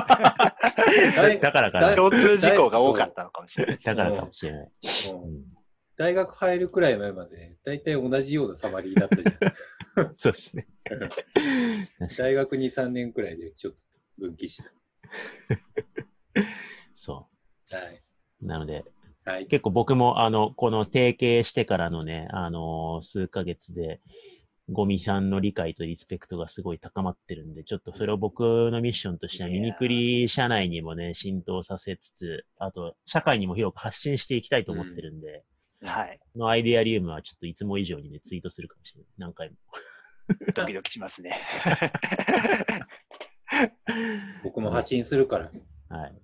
[1.14, 1.90] 誰 だからかな。
[1.90, 3.76] だ共通事項が多かったのかもしれない。
[3.76, 4.70] だからかもしれない。
[5.96, 10.14] 大学入るくらい前まで、大体同じようなサマリーだったじゃん。
[10.18, 10.66] そうですね。
[12.18, 13.80] 大学2、3年くらいでちょっと
[14.18, 14.64] 分岐しに
[16.96, 17.28] そ
[17.70, 17.78] た。
[17.78, 18.02] はい。
[18.42, 18.44] う。
[18.44, 18.84] なので、
[19.24, 19.46] はい。
[19.46, 24.00] 結構僕も、あの、この提携してからのね、あの数ヶ月で、
[24.70, 35.42] ゴミさんの理解とリスペクトがすごい高まってるんで、ちょっとそれを僕のミッションとしては、ミニクリ社内にもね、浸透させつつ、あと、社会にも広く発信していきたいと思ってるんで、
[35.82, 36.20] はい。
[36.34, 39.08] このアイデアリウムはちょっといつも以上にね、ツイートするかもしれない。
[39.16, 39.56] 何回も。
[40.54, 41.32] ドキドキしますね。
[44.44, 45.50] 僕も発信するから、
[45.88, 46.14] はい。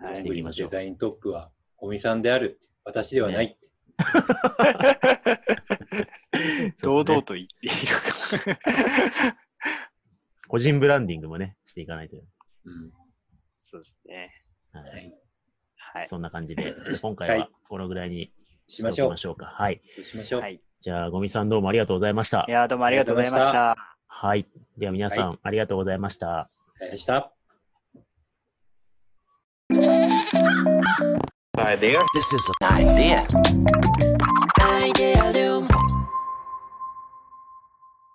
[0.00, 2.60] はいデザイントップは、尾身さんである。
[2.84, 3.68] 私ではないって。
[6.82, 7.76] 堂々と言っている
[8.54, 9.38] か。
[10.48, 12.16] 個人ブランディングもね、していかないと。
[12.16, 12.92] うん。
[13.60, 14.30] そうですね。
[14.72, 14.80] は。
[14.80, 15.12] はいい。
[15.76, 16.08] はい。
[16.08, 18.32] そんな感じで、 今回ははいこのぐらいに
[18.66, 19.46] しましょうか。
[19.46, 19.82] はい。
[20.02, 20.40] しましょう。
[20.40, 20.60] はい。
[20.80, 22.52] じゃあ、ゴミさんどうもありがとうございましたい。
[22.52, 23.76] やーどうもありがとうございました。
[24.06, 24.46] はい。
[24.76, 26.40] では皆さん、はありがとうございました。
[26.40, 27.32] ありがとうございました。
[32.14, 33.26] This is an idea.
[34.60, 35.97] Idea.